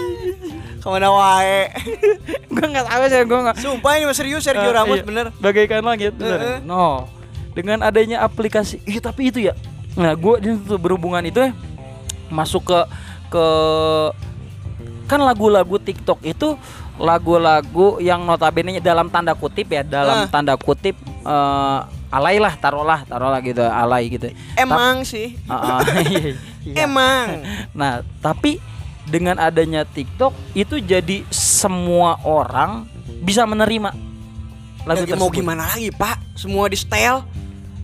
[0.75, 1.69] ke mana wae?
[2.49, 5.05] Gue nggak tahu saya gue nggak sumpah ini serius Sergio Eh, Ramos iya.
[5.05, 5.25] bener.
[5.38, 6.34] Bagaikan langit Eh, eh.
[6.34, 6.39] bener.
[6.63, 7.05] no.
[7.53, 9.53] Dengan adanya aplikasi iya tapi itu ya.
[9.93, 10.36] Nah gue
[10.75, 11.51] berhubungan itu ya.
[12.27, 12.80] Masuk ke
[13.30, 13.45] ke
[15.05, 16.57] kan lagu-lagu TikTok itu
[16.99, 20.27] lagu-lagu yang notabene dalam tanda kutip ya dalam Ah.
[20.27, 20.93] tanda kutip
[21.23, 21.79] eh,
[22.11, 26.75] alay lah taruhlah taruhlah gitu alay gitu emang sih Ah, ah, iya, iya.
[26.83, 27.41] emang
[27.71, 28.59] Nah, tapi
[29.07, 32.85] dengan adanya TikTok itu jadi semua orang
[33.23, 33.95] bisa menerima
[34.83, 37.23] lagu Ya, mau gimana lagi pak semua di style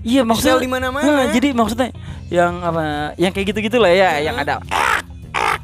[0.05, 1.01] Iya maksudnya di mana-mana.
[1.01, 1.89] Nah, jadi maksudnya
[2.29, 3.17] yang apa?
[3.17, 4.61] Yang kayak gitu-gitu lah ya, yang ada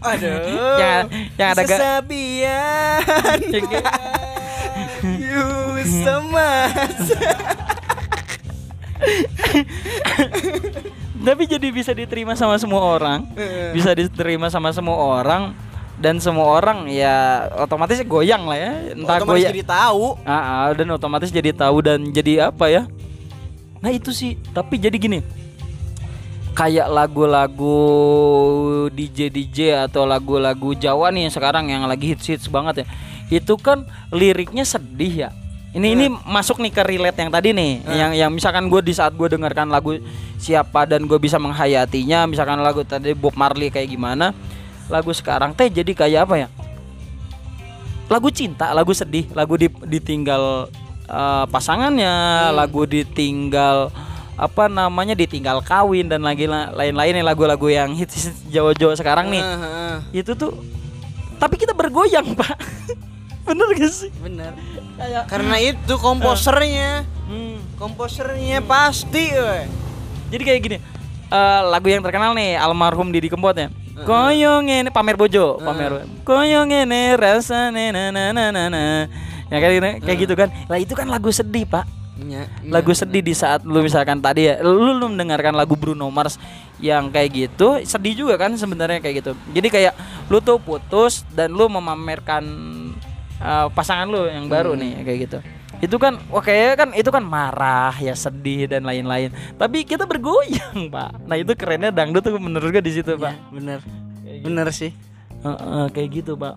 [0.02, 0.78] aduh.
[0.78, 1.82] Yang yang ada kayak-
[5.02, 5.50] You
[5.82, 6.98] semas.
[11.22, 13.30] Tapi jadi bisa diterima sama semua orang.
[13.72, 15.54] Bisa diterima sama semua orang.
[16.02, 18.74] Dan semua orang ya otomatis goyang lah ya.
[18.98, 20.18] Entah Otomatis goyang jadi tahu.
[20.26, 22.90] Ah, ah, dan otomatis jadi tahu dan jadi apa ya?
[23.78, 24.34] Nah itu sih.
[24.50, 25.22] Tapi jadi gini
[26.52, 27.80] kayak lagu-lagu
[28.92, 32.86] DJ DJ atau lagu-lagu Jawa nih yang sekarang yang lagi hits hits banget ya.
[33.32, 35.30] Itu kan liriknya sedih ya.
[35.72, 37.72] Ini ini masuk nih ke relate yang tadi nih.
[37.88, 39.96] Yang yang misalkan gue di saat gue dengarkan lagu
[40.36, 44.36] siapa dan gue bisa menghayatinya misalkan lagu tadi Bob Marley kayak gimana
[44.92, 46.48] lagu sekarang teh jadi kayak apa ya?
[48.12, 50.68] Lagu cinta, lagu sedih, lagu di- ditinggal
[51.08, 53.88] eh, pasangannya, lagu ditinggal
[54.34, 59.40] apa namanya ditinggal kawin dan lagi la- lain-lain lagu-lagu yang hits Jawa-Jawa sekarang nih.
[59.40, 60.56] Heeh, Itu tuh
[61.36, 62.54] tapi kita bergoyang, Pak.
[63.44, 64.12] Bener gak sih?
[64.18, 64.54] bener.
[64.96, 69.30] Kayak Karena itu komposernya, hmm, komposernya pasti.
[69.30, 69.60] we.
[70.30, 70.78] jadi kayak gini.
[71.28, 73.68] eh, lagu yang terkenal nih almarhum Didi Kempot ya.
[74.02, 76.08] Koyong ini pamer bojo, pamer.
[76.22, 78.84] Koyong ini rasa na na na na.
[79.48, 80.50] Ya kayak gitu, kayak gitu kan.
[80.66, 81.84] Lah itu kan lagu sedih, Pak.
[82.22, 82.70] Iya, iya.
[82.70, 86.38] lagu sedih di saat lu misalkan tadi ya lu, lu mendengarkan lagu Bruno Mars
[86.78, 89.32] yang kayak gitu sedih juga kan sebenarnya kayak gitu.
[89.54, 89.94] Jadi kayak
[90.30, 92.46] lu tuh putus dan lu memamerkan
[93.42, 95.38] uh, pasangan lu yang baru nih kayak gitu.
[95.82, 99.34] Itu kan wah kayaknya kan itu kan marah ya sedih dan lain-lain.
[99.58, 101.26] Tapi kita bergoyang pak.
[101.26, 103.34] Nah itu kerennya dangdut tuh menurut gue di situ pak.
[103.34, 103.80] Iya, bener.
[104.22, 104.44] Gitu.
[104.46, 104.92] Bener sih.
[105.42, 106.54] Heeh, kayak gitu pak.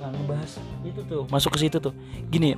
[0.00, 0.56] Nah, ngebahas.
[0.88, 1.92] Itu tuh masuk ke situ tuh.
[2.32, 2.56] Gini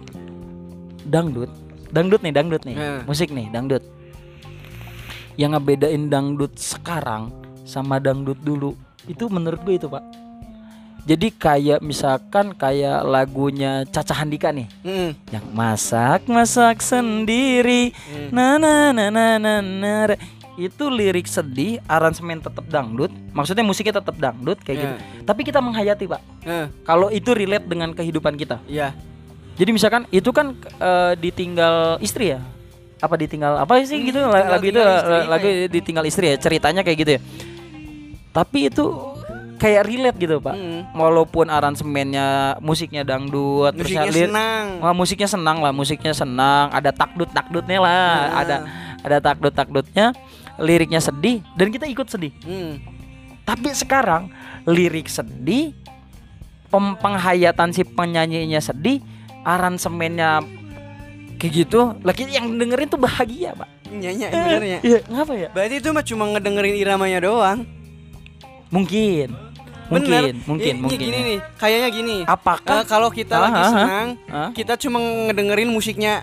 [1.02, 1.50] dangdut
[1.90, 2.76] dangdut nih dangdut nih.
[2.78, 3.02] Nah.
[3.04, 3.82] musik nih dangdut.
[5.38, 7.30] Yang ngebedain dangdut sekarang
[7.66, 8.74] sama dangdut dulu
[9.06, 10.02] itu menurut gue itu pak.
[11.08, 14.68] Jadi kayak misalkan kayak lagunya Caca Handika nih.
[14.84, 15.10] Mm.
[15.32, 17.96] yang masak masak sendiri
[18.28, 20.16] na na na na na na re.
[20.60, 23.08] itu lirik sedih aransemen tetap dangdut.
[23.32, 24.94] Maksudnya musiknya tetap dangdut kayak gitu.
[25.24, 26.20] Tapi kita menghayati pak.
[26.44, 28.60] Eh, kalau itu relate dengan kehidupan kita.
[28.68, 28.92] Iya.
[29.54, 32.40] Jadi misalkan itu kan eh, ditinggal istri ya
[33.00, 36.82] apa ditinggal apa sih gitu Hmm, tinggal- lagu itu istri, lagu ditinggal istri ya ceritanya
[36.82, 37.20] kayak gitu ya
[38.30, 38.84] tapi itu
[39.56, 40.80] kayak relate gitu pak Mm.
[40.94, 42.28] walaupun aransemennya
[42.60, 44.66] musiknya dangdut terus Musiknya lir- senang.
[44.78, 48.40] Wah, musiknya senang lah, musiknya senang, ada takdut takdutnya lah, Nah.
[48.40, 48.56] ada
[49.00, 50.16] ada takdut takdutnya,
[50.56, 52.32] liriknya sedih dan kita ikut sedih.
[52.40, 52.80] Mm.
[53.44, 54.32] Tapi sekarang
[54.64, 55.76] lirik sedih,
[56.70, 59.02] penghayatan si penyanyinya sedih,
[59.42, 60.44] aransemennya
[61.36, 63.68] kayak gitu, lagi yang dengerin tuh bahagia, Pak.
[63.90, 64.78] Nyanyi benernya.
[64.80, 65.48] Iya, ngapa ya?
[65.50, 67.64] Berarti itu mah cuma ngedengerin iramanya doang.
[68.70, 69.34] Mungkin.
[69.90, 70.30] Bener.
[70.30, 70.98] Mungkin, mungkin, Ini mungkin.
[71.00, 71.26] gini ya.
[71.26, 72.16] nih, kayaknya gini.
[72.22, 73.72] Apakah Eh, kalau kita Ah, lagi ah, ah.
[73.72, 74.50] senang, Ah.
[74.54, 76.22] kita cuma ngedengerin musiknya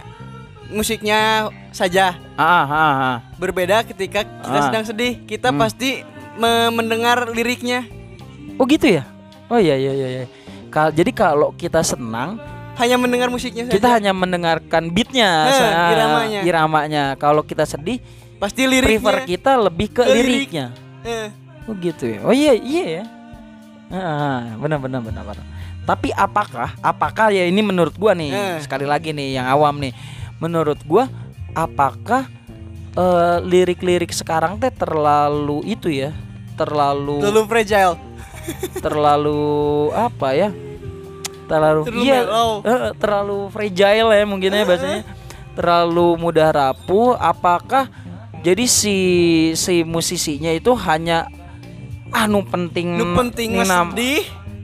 [0.68, 2.16] musiknya saja.
[2.34, 3.18] ah, ah, ah.
[3.36, 4.64] Berbeda ketika kita Ah.
[4.64, 5.60] sedang sedih, kita Hmm.
[5.60, 6.00] pasti
[6.38, 7.84] me- mendengar liriknya.
[8.56, 9.04] Oh gitu ya?
[9.48, 10.08] Oh iya iya iya.
[10.14, 10.26] iya.
[10.68, 12.40] Ka- jadi kalau kita senang,
[12.78, 13.74] Hanya mendengar musiknya saja.
[13.74, 16.40] kita hanya mendengarkan beatnya, sa- iramanya.
[16.42, 17.04] iramanya.
[17.16, 17.98] Kalau kita sedih,
[18.38, 19.02] pasti liriknya.
[19.02, 20.30] prefer kita lebih ke, Ke lirik.
[20.48, 20.66] liriknya.
[21.02, 21.30] Eh,
[21.66, 22.20] Oh gitu ya.
[22.22, 23.04] Oh iya iya ya.
[23.88, 25.46] Ah, benar benar benar benar.
[25.84, 28.58] Tapi apakah apakah ya ini menurut gua nih Eh.
[28.60, 29.92] sekali lagi nih yang awam nih.
[30.38, 31.08] Menurut gua
[31.52, 32.28] apakah
[32.94, 36.12] eh, lirik-lirik sekarang teh terlalu itu ya?
[36.56, 37.96] Terlalu terlalu fragile.
[38.78, 39.40] terlalu
[39.92, 40.50] apa ya?
[41.48, 42.20] Terlalu, Terlalu iya,
[42.94, 45.02] terlalu fragile ya mungkin ya bahasanya.
[45.56, 47.16] Terlalu mudah rapuh.
[47.16, 47.88] Apakah
[48.40, 48.96] jadi si
[49.54, 51.32] si musisinya itu hanya
[52.10, 54.24] anu penting Nu penting mas nam- sedih.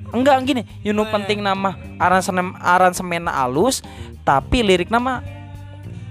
[0.09, 3.81] enggak gini, you know penting nama aransemen aransemen alus
[4.21, 5.25] tapi lirik nama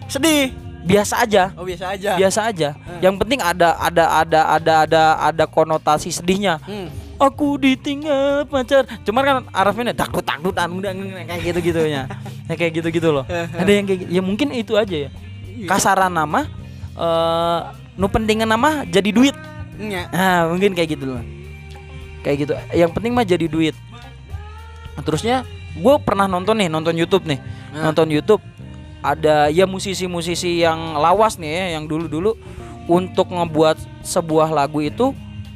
[0.07, 0.51] Sedih.
[0.83, 1.55] biasa aja.
[1.55, 2.19] Oh biasa aja.
[2.19, 2.69] Biasa aja.
[2.99, 6.59] Yang penting ada ada ada ada ada ada konotasi sedihnya.
[6.61, 6.91] Hmm.
[7.23, 8.83] Aku ditinggal pacar.
[9.07, 12.11] Cuman kan arafnya takut takut anu kayak gitu gitunya.
[12.51, 13.25] ya kayak gitu gitu loh.
[13.31, 14.11] Ada yang kayak gitu.
[14.11, 15.11] Ya mungkin itu aja ya.
[15.71, 16.51] Kasaran nama
[16.99, 17.61] eh
[17.95, 19.37] nu pentingnya nama jadi duit.
[19.79, 20.11] Nya.
[20.11, 21.23] Nah, mungkin kayak gitu loh.
[22.27, 22.53] Kayak gitu.
[22.75, 23.75] Yang penting mah jadi duit.
[25.03, 25.47] Terusnya
[25.79, 27.41] gue pernah nonton nih, nonton YouTube nih.
[27.73, 27.91] Nah.
[27.91, 28.43] Nonton YouTube
[29.03, 32.39] ada ya musisi-musisi yang lawas nih ya, yang dulu-dulu
[32.87, 35.11] untuk ngebuat sebuah lagu itu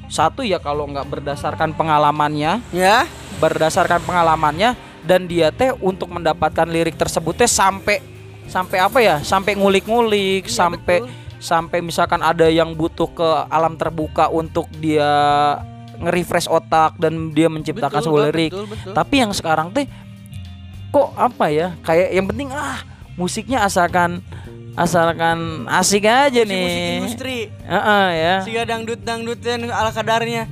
[0.07, 3.05] satu ya kalau nggak berdasarkan pengalamannya, Ya.
[3.37, 7.99] berdasarkan pengalamannya dan dia teh untuk mendapatkan lirik tersebut teh sampai
[8.47, 9.19] sampai apa ya?
[9.21, 11.03] Sampai ngulik-ngulik, sampai
[11.37, 15.07] sampai misalkan ada yang butuh ke alam terbuka untuk dia
[15.97, 18.51] nge-refresh otak dan dia menciptakan Betul, sebuah lirik.
[18.53, 18.93] betul, betul.
[18.95, 19.87] Tapi yang sekarang teh
[20.91, 21.69] kok apa ya?
[21.83, 22.81] Kayak yang penting ah
[23.17, 24.21] musiknya asalkan
[24.77, 26.97] asalkan asik aja Musik-musik nih.
[27.01, 27.39] industri.
[27.65, 28.35] Heeh, ya.
[28.45, 30.45] Siga dangdut dangdutan ala kadarnya.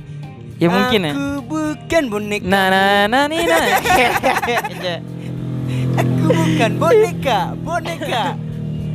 [0.55, 1.13] Ya mungkin ya.
[1.13, 2.47] Aku bukan boneka.
[2.47, 3.65] Nah, nah, nah, nih, nah.
[5.95, 8.23] Aku bukan boneka, boneka.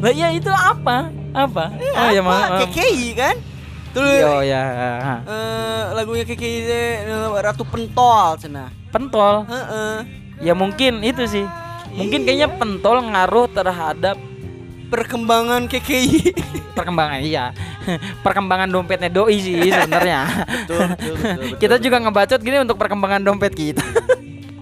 [0.01, 1.13] Lah ya itu apa?
[1.31, 1.65] Apa?
[1.73, 2.29] Oh ya Apa?
[2.29, 3.37] ma- KKI kan?
[3.91, 4.63] Tuh Yo ya.
[5.21, 6.95] eh, lagunya KKI eh,
[7.37, 8.71] Ratu Pentol cenah.
[8.91, 9.47] Pentol.
[9.47, 9.95] Heeh.
[10.41, 11.45] Ya mungkin itu sih.
[11.91, 14.15] Mungkin kayaknya pentol ngaruh terhadap
[14.91, 16.35] Perkembangan KKI.
[16.77, 17.53] perkembangan iya.
[18.25, 20.47] perkembangan dompetnya doi sih sebenarnya.
[20.67, 23.85] betul, betul, betul, kita juga ngebacot gini untuk perkembangan dompet kita.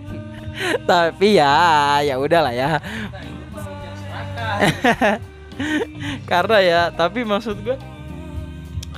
[0.91, 1.55] Tapi ya,
[2.03, 2.83] ya udahlah ya.
[6.31, 7.75] Karena ya, tapi maksud gue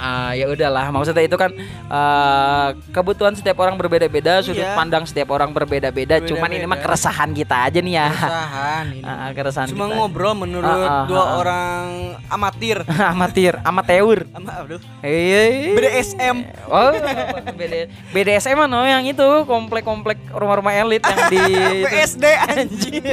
[0.00, 1.52] ah ya udahlah maksudnya itu kan
[1.92, 4.72] eh, kebutuhan setiap orang berbeda-beda sudut Iya.
[4.72, 9.04] pandang setiap orang berbeda-beda cuman ini mah keresahan kita aja nih ya Keresahan ini.
[9.04, 11.40] Ah, keresahan Cuma kita ngobrol menurut Ah, ah, dua ah, ah.
[11.40, 11.84] orang
[12.32, 12.78] amatir.
[13.12, 14.80] amatir amateur Ama, aduh.
[15.76, 16.36] BDSM.
[16.70, 16.92] Oh,
[17.52, 21.44] BD, BDSM no yang itu komplek-komplek rumah-rumah elit yang di.
[21.90, 23.04] BSD anjing.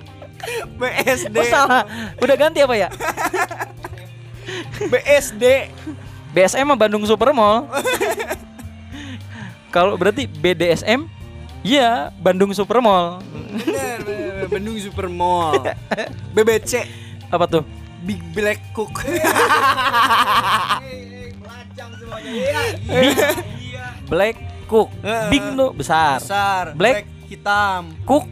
[0.80, 1.36] BSD.
[1.36, 1.84] Oh salah,
[2.16, 2.88] udah ganti apa ya?
[4.90, 5.70] BSD.
[6.30, 7.66] BSM mah Bandung Supermall.
[9.74, 11.06] Kalau berarti BDSM,
[11.62, 13.22] iya Bandung Supermall.
[13.30, 15.58] Bener, bener, Bandung Supermall.
[16.34, 16.86] BBC.
[17.30, 17.62] Apa tuh?
[18.02, 18.90] Big Black Cook.
[22.86, 23.18] Big
[24.10, 24.36] Black
[24.66, 24.90] Cook.
[25.30, 26.18] Big tuh besar.
[26.18, 26.64] Besar.
[26.74, 27.06] Black.
[27.30, 27.94] hitam.
[28.02, 28.26] Cook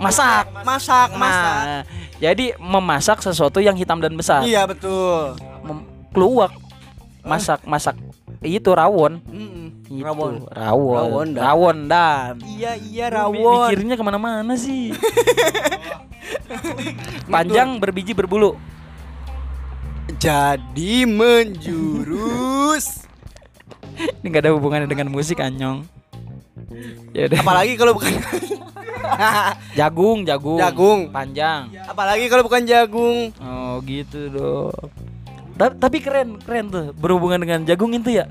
[0.00, 0.44] masak.
[0.64, 1.62] Masak, masak.
[1.68, 1.82] Nah,
[2.16, 4.40] jadi memasak sesuatu yang hitam dan besar.
[4.42, 5.36] Iya betul.
[6.10, 6.52] Keluak.
[7.20, 7.96] Masak, masak.
[8.40, 9.20] Itu rawon.
[9.28, 9.84] Mm-mm.
[9.90, 10.46] Itu, Rawon.
[10.48, 10.96] Rawon.
[10.96, 11.42] Rawon dan.
[11.42, 12.32] Rawon dan.
[12.46, 13.74] Iya iya rawon.
[13.74, 14.94] Mikirnya ke mana-mana sih.
[17.34, 18.54] Panjang berbiji berbulu.
[20.16, 23.02] Jadi menjurus.
[24.22, 25.84] Ini gak ada hubungannya dengan musik anyong.
[27.10, 27.26] Ya.
[27.26, 28.14] Apalagi kalau bukan
[29.78, 30.58] Jagung, jagung.
[30.58, 31.00] Jagung.
[31.10, 31.66] Panjang.
[31.84, 33.34] apalagi kalau bukan jagung.
[33.42, 35.09] Oh gitu dong.
[35.60, 36.96] Ta- Tapi keren, keren tuh.
[36.96, 38.24] Berhubungan dengan jagung itu ya.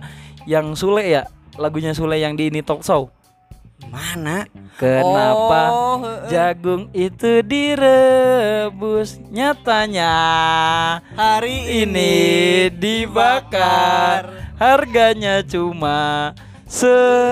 [0.44, 1.30] Yang Sule ya.
[1.56, 3.14] Lagunya Sule yang di ini talk show.
[3.86, 4.44] Mana?
[4.76, 10.12] Kenapa Oh, jagung itu direbus nyatanya
[11.14, 12.12] Hari ini
[12.70, 16.32] dibakar harganya cuma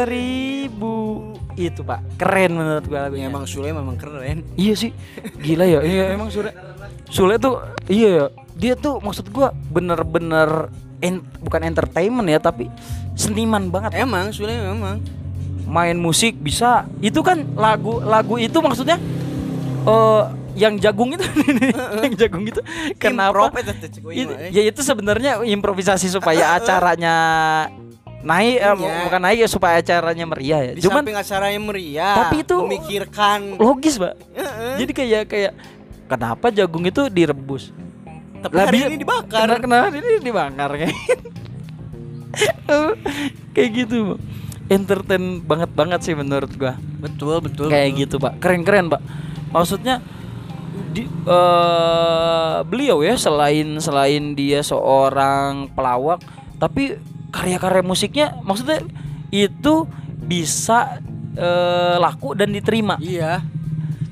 [0.07, 1.19] seribu
[1.53, 4.47] itu pak keren menurut gua Ya, lagunya emang Sule memang keren.
[4.55, 4.91] iya sih
[5.37, 6.51] gila ya iya emang Sule
[7.07, 8.25] Sule tuh iya ya
[8.57, 12.67] dia tuh maksud gua bener-bener en- bukan entertainment ya tapi
[13.13, 14.97] seniman banget Emang Sule memang.
[15.63, 18.95] main musik bisa itu kan lagu lagu itu maksudnya
[19.83, 20.23] eh
[20.55, 21.21] yang jagung itu
[22.01, 22.61] yang jagung itu
[22.95, 23.51] kenapa
[24.09, 27.15] Itu- ya itu sebenarnya improvisasi supaya acaranya
[28.19, 29.05] naik eh, Iya.
[29.05, 32.15] bukan naik ya supaya acaranya meriah ya Di cuman samping acaranya meriah.
[32.17, 33.39] Tapi itu- memikirkan.
[33.55, 34.73] logis mbak Heeh.
[34.81, 35.51] jadi kayak kayak
[36.07, 37.69] kenapa jagung itu direbus
[38.37, 39.43] Tapi Lah, hari ini dibakar.
[39.43, 40.95] kenapa, kenapa ini dibakar kayak
[43.55, 44.15] kayak gitu
[44.67, 47.67] entertain banget banget sih menurut gua Betul betul.
[47.67, 48.01] kayak betul.
[48.03, 49.01] gitu pak keren keren pak
[49.49, 50.03] maksudnya
[50.91, 56.21] di, eh, beliau ya selain selain dia seorang pelawak
[56.57, 58.83] tapi karya-karya musiknya maksudnya
[59.29, 59.87] itu
[60.19, 60.99] bisa
[61.33, 63.41] eh, laku dan diterima Iya.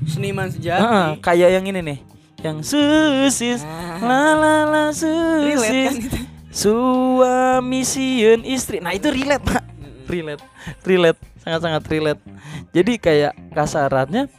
[0.06, 0.78] Seniman sejati.
[0.78, 1.98] Heeh, kayak yang ini nih
[2.46, 3.60] yang susis.
[3.98, 5.94] La la la Relate kan susis.
[5.98, 6.18] itu.
[6.48, 8.78] suami sieun istri.
[8.78, 9.62] Nah itu relate pak.
[10.06, 10.42] Relate.
[10.82, 11.20] Relate.
[11.42, 12.22] Sangat sangat relate.
[12.70, 14.30] Jadi kayak kasarannya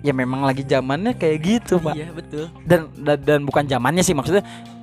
[0.00, 1.94] ya memang lagi zamannya kayak gitu pak.
[1.94, 2.48] Iya betul.
[2.64, 4.40] dan, dan dan bukan zamannya sih maksudnya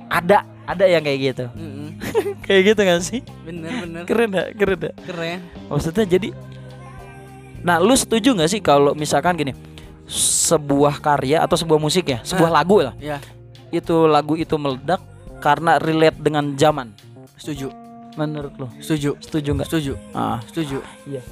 [0.08, 1.44] ada ada yang kayak gitu.
[1.52, 1.88] Mm-mm.
[2.46, 3.20] kayak gitu kan sih?
[3.42, 4.02] Bener bener.
[4.06, 5.38] keren gak keren gak Keren.
[5.66, 6.30] maksudnya jadi
[7.58, 9.50] nah lu setuju nggak sih kalau misalkan gini
[10.08, 12.56] sebuah karya atau sebuah musik ya sebuah Ah.
[12.58, 13.20] lagu lah Ya
[13.68, 15.04] itu lagu itu meledak
[15.38, 16.90] karena relate dengan zaman
[17.36, 17.68] setuju.
[18.16, 19.14] menurut lo Setuju.
[19.18, 19.92] setuju nggak Setuju.
[20.10, 20.78] ah Setuju.
[21.04, 21.22] iya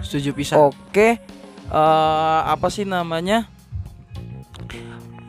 [0.00, 0.56] Setuju pisan.
[0.66, 1.20] Oke,
[1.66, 3.44] eh, apa sih namanya?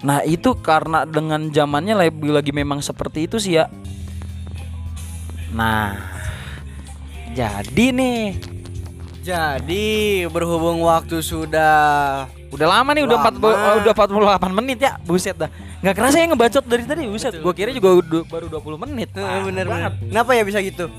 [0.01, 3.67] Nah itu karena dengan zamannya lagi, lagi memang seperti itu sih ya.
[5.51, 5.93] Nah,
[7.31, 8.23] jadi nih,
[9.21, 9.85] Jadi
[10.25, 13.79] berhubung waktu sudah udah lama nih, udah empat Lama.
[13.79, 15.47] udah 48 menit ya, buset dah.
[15.79, 17.33] Nggak kerasa ya ngebacot dari tadi, buset.
[17.33, 19.09] Gue kira juga udah- baru 20 menit.
[19.11, 19.91] Eh, bener banget.
[19.95, 20.09] bener.
[20.11, 20.91] Kenapa ya bisa gitu?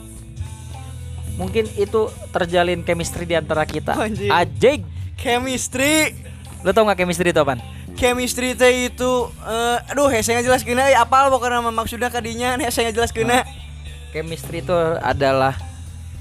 [1.32, 3.96] Mungkin itu terjalin chemistry di antara kita.
[4.28, 4.84] Anjing.
[5.16, 6.12] Chemistry.
[6.60, 7.60] Lo tau nggak chemistry itu apaan?
[7.92, 9.10] chemistry teh itu
[9.44, 13.44] eh, aduh hese jelas kena ya apal pokoknya nama maksudnya kadinya hese jelas kena
[14.12, 15.52] Chemistry itu adalah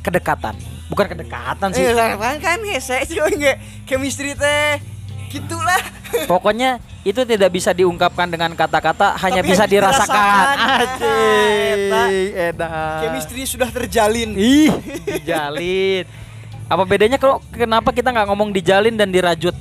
[0.02, 0.60] kedekatan.
[0.88, 1.80] Bukan kedekatan sih.
[1.82, 4.84] eh kan kan hese enggak chemistry teh
[5.32, 5.82] gitulah
[6.32, 6.76] Pokoknya
[7.08, 10.12] itu tidak bisa diungkapkan dengan kata-kata, hanya Tapi bisa dirasakan.
[10.12, 10.84] dirasakan.
[10.84, 11.80] Acing,
[12.36, 13.00] edan.
[13.00, 14.70] chemistry sudah terjalin Ih,
[15.08, 16.04] dijalin.
[16.68, 19.56] Apa bedanya kalau kenapa kita nggak ngomong dijalin dan dirajut?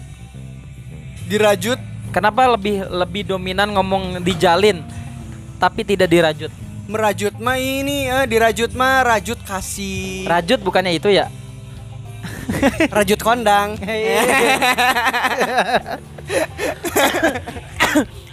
[1.30, 1.78] dirajut
[2.10, 4.82] Kenapa lebih lebih dominan ngomong dijalin
[5.62, 6.50] tapi tidak dirajut?
[6.90, 11.30] merajut mah ini eh, dirajut mah rajut kasih Rajut bukannya itu ya?
[12.90, 13.74] Rajut kondang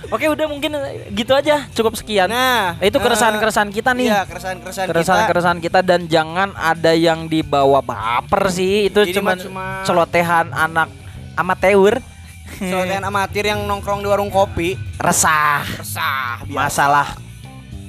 [0.07, 0.71] Oke, udah mungkin
[1.11, 1.67] gitu aja.
[1.75, 2.31] Cukup sekian.
[2.31, 4.07] nah itu eh, keresahan-keresahan kita nih.
[4.07, 9.35] iya keresahan-keresahan kita keresahan-keresahan kita dan jangan ada yang dibawa baper sih itu cuma
[9.83, 10.87] celotehan anak
[11.35, 11.99] amatir
[12.57, 17.07] Soalnya amatir yang nongkrong di warung kopi resah resah biasa masalah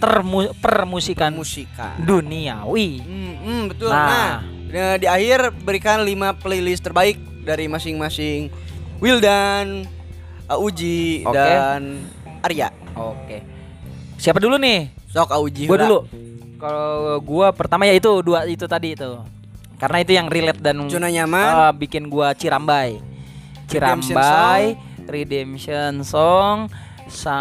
[0.02, 3.94] termu permusikan musika duniawi Hmm, hmm, betul.
[3.94, 4.10] Nah.
[4.10, 4.34] Nah,
[4.70, 8.52] di akhir berikan 5 playlist terbaik dari masing-masing
[9.00, 9.88] Wildan,
[10.48, 11.32] Auji Oke.
[11.32, 12.04] dan
[12.44, 12.68] Arya.
[12.92, 13.38] oke
[14.18, 15.64] siapa dulu nih Sok Auji.
[15.70, 15.98] gua dulu
[16.58, 19.24] kalau gua pertama ya itu dua itu tadi itu
[19.78, 21.46] karena itu yang relate dan Zona nyaman.
[21.48, 22.98] ah, bikin gua cirambai
[23.68, 24.64] Redemption cirambai
[25.08, 26.68] redemption song
[27.08, 27.38] sa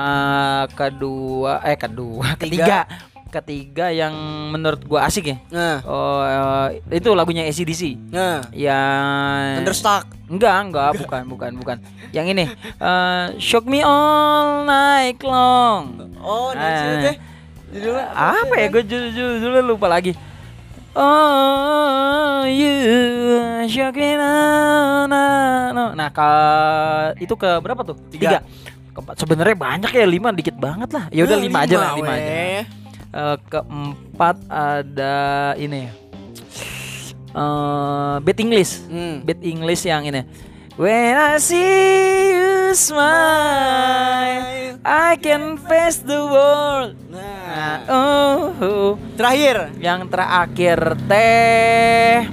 [0.72, 2.80] kedua eh kedua ketiga ketiga
[3.90, 4.14] yang
[4.50, 6.22] menurut gua asik ya Nah, oh
[6.74, 8.42] eh, itu lagunya ACDC nah.
[8.52, 10.08] yang Thunderstruck.
[10.28, 11.78] enggak enggak bukan bukan bukan
[12.10, 16.58] yang ini eh, shock me all night long Oh, Ah.
[16.58, 17.16] dari sini teh.
[17.68, 20.12] Judulnya apa ya gue judul judulnya lupa lagi
[20.98, 22.74] Oh you
[23.68, 25.94] shock me now, now.
[25.94, 26.30] Nah ke
[27.22, 27.94] itu ke berapa tuh?
[28.10, 28.42] Tiga.
[28.92, 31.06] Keempat sebenarnya banyak ya lima dikit banget lah.
[31.10, 32.66] Ya udah Eh, lima, aja lah lima aja.
[33.08, 35.16] Eh, keempat ada
[35.56, 35.92] ini eh
[38.20, 38.82] Bad English.
[38.90, 39.24] Hmm.
[39.24, 40.28] Bad English yang ini.
[40.78, 46.94] When I see you smile, I can face the world.
[47.10, 48.92] Nah, oh, oh.
[49.18, 52.30] terakhir yang terakhir teh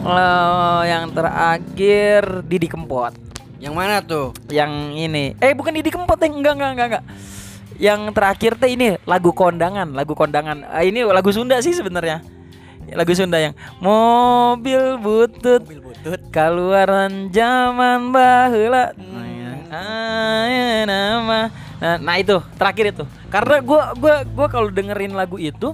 [0.00, 3.12] Oh, yang terakhir Didi Kempot.
[3.60, 4.32] yang mana tuh?
[4.48, 5.36] Yang ini.
[5.36, 6.32] Eh, bukan Didi Kempot, deh.
[6.32, 7.04] Enggak, enggak, enggak, enggak.
[7.80, 10.68] Yang terakhir teh ini lagu kondangan, lagu kondangan.
[10.68, 12.20] Ah, ini lagu Sunda sih sebenarnya.
[12.92, 16.20] Lagu Sunda yang mobil butut Mobil butut.
[16.28, 18.92] keluaran zaman baheula.
[18.92, 19.72] Hmm.
[19.72, 21.48] Aya nama.
[21.80, 23.04] Nah, nah itu terakhir itu.
[23.32, 25.72] Karena gua gua gua kalau dengerin lagu itu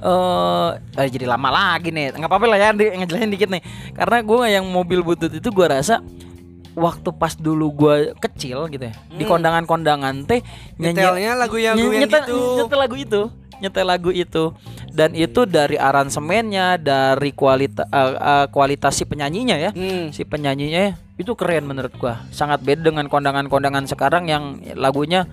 [0.00, 2.16] eh eh, jadi lama lagi nih.
[2.16, 3.60] nggak apa-apa lah ya ngejelasin dikit nih.
[3.92, 6.00] Karena gua yang mobil butut itu gua rasa
[6.76, 8.94] waktu pas dulu gua kecil gitu ya.
[9.10, 9.30] Di Hmm.
[9.32, 10.44] kondangan-kondangan teh
[10.76, 12.38] nyanyi- Nyetelnya lagu yang Nye- yang nyetel, gitu.
[12.60, 13.22] nyetel lagu itu
[13.56, 14.44] nyetel lagu itu
[14.92, 17.88] dan itu dari aransemennya dari kualitas
[18.52, 20.12] kualitas si penyanyinya ya Hmm.
[20.12, 24.44] si penyanyinya itu keren menurut gua sangat beda dengan kondangan-kondangan sekarang yang
[24.76, 25.24] lagunya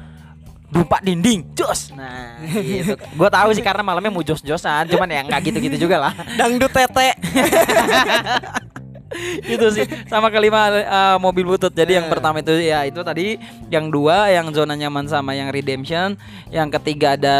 [0.73, 1.93] Dumpak dinding, jos.
[1.93, 2.97] Nah, gitu.
[3.19, 6.13] Gua tahu sih karena malamnya mau jos-josan, cuman ya nggak gitu-gitu juga lah.
[6.33, 7.13] Dangdut tete.
[9.53, 11.69] itu sih sama kelima eh, mobil butut.
[11.69, 12.11] Jadi yang Eh.
[12.11, 13.37] pertama itu ya itu tadi
[13.67, 16.17] yang dua yang zona nyaman sama yang redemption.
[16.49, 17.37] Yang ketiga ada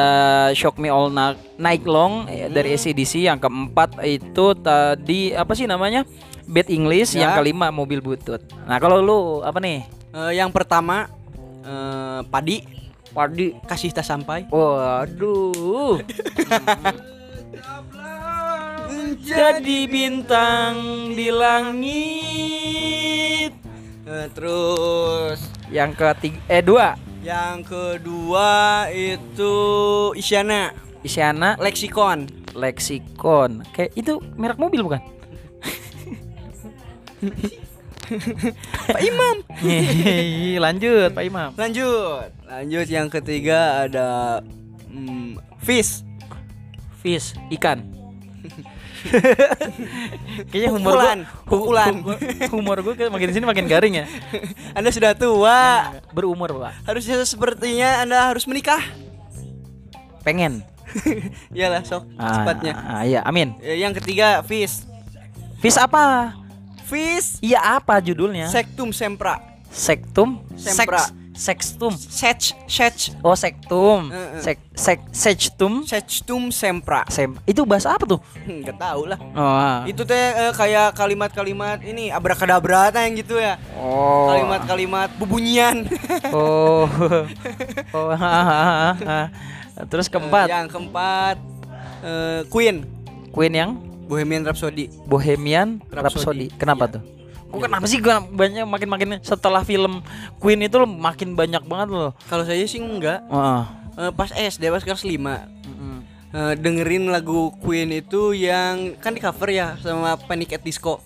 [0.52, 5.66] shock me all Na- night long eh, dari ACDC yang keempat itu tadi apa sih
[5.66, 6.06] namanya?
[6.44, 7.14] Bad English.
[7.14, 7.26] Ya.
[7.26, 8.44] yang kelima mobil butut.
[8.64, 9.88] Nah kalau lu apa nih?
[10.12, 11.08] Eh, yang pertama
[11.62, 12.62] eh, padi.
[13.10, 13.54] Padi.
[13.62, 14.50] Kasih tak sampai.
[14.50, 16.02] waduh
[19.20, 20.76] jadi bintang
[21.14, 21.94] di langit.
[24.04, 25.40] Eh, terus.
[25.70, 26.98] Yang ketiga eh dua.
[27.24, 29.56] Yang kedua itu
[30.18, 30.74] Isyana.
[31.06, 31.56] Isyana.
[31.62, 32.28] Lexicon.
[32.54, 35.02] Lexicon kayak itu merek mobil bukan?
[38.92, 39.36] Pak Imam.
[40.62, 41.50] Lanjut Pak Imam.
[41.58, 42.30] Lanjut.
[42.46, 44.42] Lanjut yang ketiga ada
[44.92, 46.04] hmm, Fish.
[47.04, 47.84] fish ikan
[50.50, 51.94] kayaknya humor gua pukulan.
[51.96, 54.06] hu- hu- humor gue makin sini makin garing ya
[54.78, 55.92] Anda sudah tua.
[56.10, 58.80] berumur pak Harusnya sepertinya Anda harus menikah.
[60.22, 60.64] pengen
[61.52, 62.74] Iyalah sok ah, cepatnya.
[62.76, 64.86] ah, iya amin Eh, Yang ketiga Fish.
[65.58, 66.32] fish apa
[66.84, 69.40] Fish iya apa judulnya Sectum Sempra.
[69.68, 71.02] sektum Sempra.
[71.34, 71.94] Sextum.
[71.98, 74.14] Sech Sech Oh, sektum.
[74.38, 75.82] Sek sek sextum.
[75.82, 77.04] Sechtum sempra.
[77.10, 77.34] Sem.
[77.50, 78.22] Itu bahasa apa tuh?
[78.46, 79.20] Enggak tahu lah.
[79.34, 79.82] Oh.
[79.90, 83.58] Itu teh eh, kayak kalimat-kalimat ini abrakadabra yang gitu ya.
[83.78, 84.30] Oh.
[84.30, 85.86] Kalimat-kalimat bubunyian.
[86.34, 86.86] Oh.
[87.94, 88.10] oh.
[89.92, 91.38] Terus keempat, Eh, yang keempat
[92.06, 92.86] eh, Queen
[93.34, 93.72] Queen yang
[94.06, 94.92] Bohemian Rhapsody.
[95.10, 96.46] Bohemian Rhapsody.
[96.46, 96.48] Rhapsody.
[96.62, 96.94] Kenapa Iya.
[97.00, 97.02] tuh?
[97.54, 100.02] Kok kenapa sih gua banyak makin makin setelah film
[100.42, 102.12] Queen itu loh makin banyak banget loh.
[102.26, 103.22] Kalau saya sih enggak.
[103.30, 103.70] Wah.
[103.94, 105.14] Eh, pas SD pas kelas 5
[106.34, 110.98] eh, dengerin lagu Queen itu yang kan di cover ya sama Panic at Disco.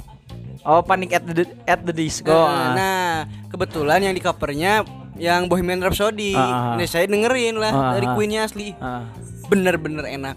[0.63, 2.31] Oh, Panic at the at the Disco.
[2.31, 2.71] Eh, ah.
[2.71, 3.11] nah,
[3.51, 4.87] kebetulan yang di covernya
[5.19, 6.31] yang Bohemian Rhapsody.
[6.31, 6.75] Ah, ah.
[6.79, 8.13] Nah, saya dengerin lah Ah, dari ah.
[8.15, 8.71] Queennya asli.
[8.79, 9.03] Ah.
[9.51, 10.35] Bener-bener enak.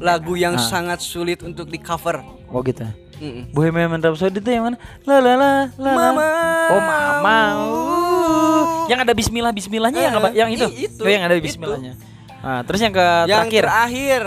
[0.00, 0.64] Lagu yang Ah.
[0.64, 2.24] sangat sulit untuk di cover.
[2.48, 2.88] Oh gitu.
[3.20, 3.52] Mm-mm.
[3.52, 4.76] Bohemian Rhapsody itu yang mana?
[5.04, 5.92] La la la la.
[5.92, 6.28] Mama.
[6.72, 7.38] Oh mama.
[7.60, 8.64] Uh.
[8.88, 10.28] Yang ada Bismillah Bismillahnya yang apa?
[10.32, 10.66] Eh, Yang itu.
[10.88, 11.44] itu, Oh, yang ada itu.
[11.46, 11.92] Bismillahnya.
[12.40, 13.62] Nah, terus yang ke yang terakhir.
[13.68, 14.22] terakhir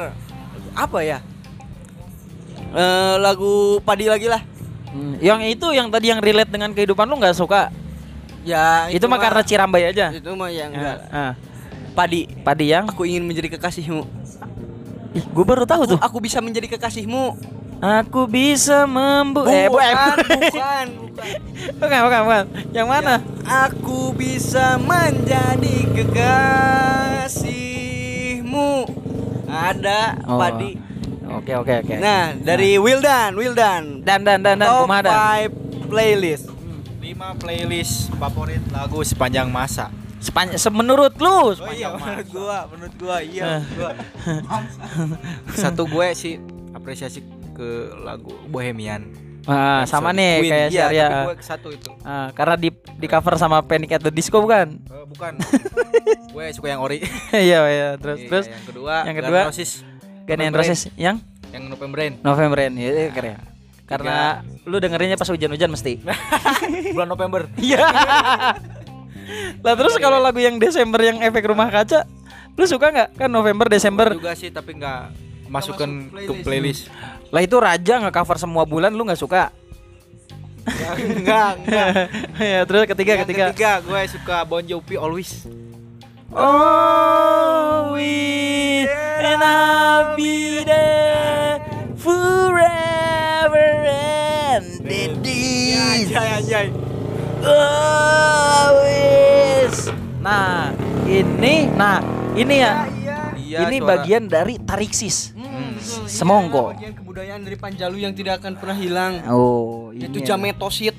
[0.72, 1.18] apa ya?
[2.74, 4.42] Eh, lagu Padi lagi lah.
[4.94, 7.74] Hmm, yang itu yang tadi yang relate dengan kehidupan lu nggak suka?
[8.46, 10.14] Ya itu, mah karena Cirambai aja.
[10.14, 10.98] itu mah yang enggak.
[11.10, 11.34] Ah,
[11.98, 12.30] Padi.
[12.44, 14.06] padi yang Aku ingin menjadi kekasihmu.
[15.14, 16.00] Ih, gue baru tahu tuh.
[16.00, 17.38] Aku bisa menjadi kekasihmu.
[17.80, 21.36] Aku bisa membu eh bu- eh, bukan, bukan, bukan.
[21.78, 22.46] bukan, bukan, bukan.
[22.72, 23.14] Yang mana?
[23.68, 25.78] Aku bisa menjadi
[27.54, 28.72] kekasihmu.
[29.46, 30.40] Ada Oh.
[30.40, 30.80] Padi.
[31.34, 31.96] Oke, oke, oke.
[31.98, 34.02] Nah, dari Wildan, Wildan.
[34.02, 35.50] dan dan dan dan Top kumaha dan?
[35.50, 36.46] 5 playlist.
[37.00, 39.92] 5 playlist favorit lagu sepanjang masa.
[40.24, 42.32] Sepanjang se- menurut lu Oh iya, menurut masa.
[42.32, 43.62] gua, menurut gua iya, Eh.
[43.76, 43.92] gua.
[45.62, 46.40] Satu gue sih
[46.72, 47.20] apresiasi
[47.52, 47.70] ke
[48.00, 49.04] lagu Bohemian.
[49.44, 51.10] Ah, sama nih Queen, kayak iya, Syariah.
[51.12, 51.92] tapi gue satu itu.
[52.02, 54.80] Ah, karena di di cover sama Panic at the Disco bukan?
[54.80, 55.34] Eh, bukan.
[56.34, 57.04] gue suka yang ori.
[57.30, 57.90] Iya, iya.
[57.94, 59.72] Terus Iya, terus yang kedua, yang kedua, N' Roses.
[60.24, 61.20] Gun November Roses yang
[61.52, 62.24] yang Novemberin.
[62.24, 63.36] November ini itu keren.
[63.84, 66.00] Karena lu dengerinnya pas hujan-hujan mesti.
[66.96, 67.52] Bulan November.
[67.60, 67.84] Iya.
[69.62, 72.04] Lah terus kalau lagu yang Desember yang efek rumah kaca,
[72.54, 73.10] lu suka nggak?
[73.18, 74.14] Kan November Desember.
[74.14, 75.02] juga sih tapi nggak
[75.48, 76.90] masukkan ke playlist.
[77.30, 79.50] Lah itu Raja nggak cover semua bulan, lu nggak suka?
[80.64, 81.88] enggak, enggak.
[82.56, 83.46] ya terus ketiga Yang ketiga.
[83.52, 85.44] ketiga gue suka Bon Jovi Always.
[87.54, 88.88] Always
[89.22, 91.62] and I'll be there
[92.00, 96.08] forever and the days.
[96.10, 96.93] Anjay anjay.
[98.64, 99.12] Always.
[100.24, 100.72] Nah,
[101.04, 102.00] ini nah,
[102.40, 102.88] ini ya.
[103.36, 104.00] Iya, ini suara.
[104.00, 105.36] bagian dari Tariksis.
[105.36, 106.08] Hmm, betul.
[106.10, 106.74] Semongko.
[106.74, 109.22] Ini bagian kebudayaan dari Panjalu yang tidak akan pernah hilang.
[109.30, 110.24] Oh, ini.
[110.24, 110.96] jametosit.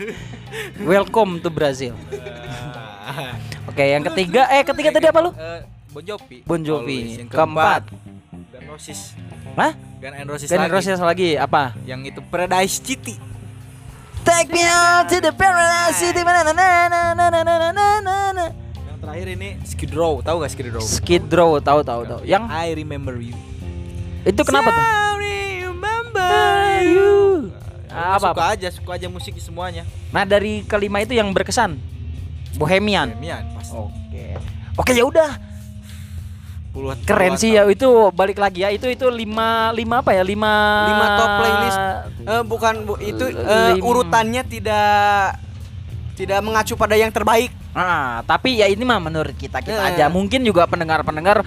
[0.90, 1.94] Welcome to Brazil.
[3.70, 5.30] Oke, yang ketiga eh ketiga tadi apa lu?
[5.36, 5.62] Eh,
[5.94, 6.42] bon Jovi.
[6.42, 7.22] Bon Jovi.
[7.30, 7.86] Keempat.
[8.50, 9.14] Gun Roses.
[9.54, 9.76] Hah?
[10.00, 10.98] Gun and Roses Gun N' lagi.
[10.98, 11.76] Lagi apa?
[11.86, 13.29] Yang itu Paradise City.
[14.20, 16.20] Take me out to the paradise city.
[16.20, 18.44] Na, na, na, na, na, na, na, na, na, na.
[18.76, 20.20] Yang terakhir ini Skid Row.
[20.20, 20.84] Tahu gak Skid Row?
[20.84, 22.20] Skid Row tahu tahu tahu.
[22.22, 23.36] Yang I Remember You.
[24.20, 24.84] itu kenapa tuh?
[24.84, 26.28] Sorry, remember
[26.84, 27.12] you.
[27.88, 28.52] Ah, Apa, suka apa?
[28.52, 29.88] aja, suka aja musik semuanya.
[30.10, 31.80] Nah dari kelima itu yang berkesan
[32.54, 33.08] Bohemian.
[33.10, 33.72] Bohemian pasti.
[33.74, 34.24] Oke.
[34.76, 35.30] Oke ya udah
[36.70, 40.54] Puluhan keren sih ya itu balik lagi ya itu itu lima lima apa ya lima
[40.86, 41.78] Lima top playlist.
[42.20, 45.34] Eh, bukan bu, itu Lim- urutannya tidak
[46.14, 47.50] tidak mengacu pada yang terbaik.
[47.70, 49.88] Ah, tapi ya ini mah menurut kita kita Eh.
[49.94, 50.06] aja.
[50.06, 51.42] Mungkin juga pendengar-pendengar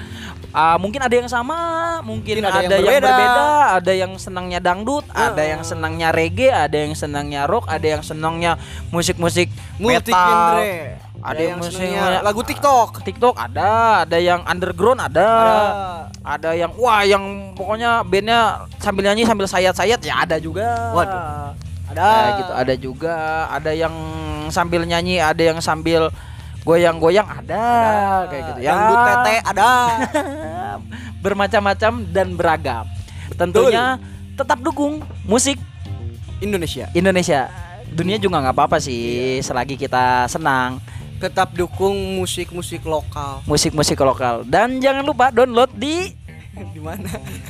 [0.52, 1.56] ah, mungkin ada yang sama,
[2.02, 3.08] mungkin, Mungkin ada ada, yang yang, berbeda.
[3.08, 3.46] berbeda.
[3.74, 5.52] ada yang senangnya dangdut, ada Eh.
[5.52, 9.48] yang senangnya reggae, ada yang senangnya rock, ada yang senangnya musik-musik
[9.78, 10.54] Multi metal.
[11.24, 12.90] Ada Ada yang yang musik senangnya lagu TikTok.
[13.00, 15.30] TikTok ada, ada yang underground ada.
[16.20, 20.92] Ada yang wah yang pokoknya bandnya sambil nyanyi sambil sayat-sayat ya ada juga.
[20.92, 21.56] Waduh.
[21.96, 22.08] Ada
[22.44, 23.16] gitu, ada juga.
[23.56, 23.96] Ada yang
[24.52, 26.12] sambil nyanyi, ada yang sambil
[26.68, 27.64] goyang-goyang ada,
[28.28, 28.60] kayak gitu.
[28.68, 28.72] Ya.
[28.76, 29.70] Dangdut tete ada.
[31.24, 32.84] Bermacam-macam dan beragam.
[33.40, 33.96] Tentunya
[34.36, 35.56] tetap dukung musik
[36.44, 36.92] Indonesia.
[36.92, 37.48] Indonesia.
[37.94, 40.84] Dunia juga nggak apa-apa sih selagi kita senang
[41.24, 43.40] Tetap dukung musik-musik lokal.
[43.44, 46.12] musik-musik lokal dan jangan lupa download di
[46.74, 47.08] Di mana?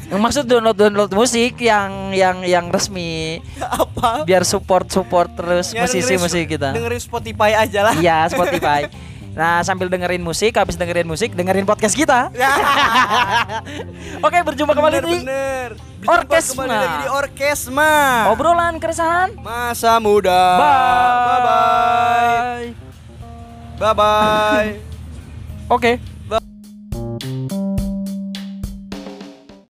[0.08, 3.42] yang maksud download download musik yang yang yang resmi
[3.82, 4.24] Apa?
[4.24, 7.94] biar support support terus Ya, musisi dengerin- musik kita Dengerin Spotify aja lah.
[7.96, 8.86] iya Spotify
[9.34, 12.30] nah sambil dengerin musik habis dengerin musik dengerin podcast kita
[14.22, 15.18] oke berjumpa kembali di.
[16.04, 16.62] Orkesma.
[16.62, 17.92] Kembali lagi di Orkesma.
[18.30, 20.42] obrolan keresahan Masa muda.
[20.54, 20.70] bye.
[21.26, 22.83] Bye bye.
[25.70, 26.13] Oke.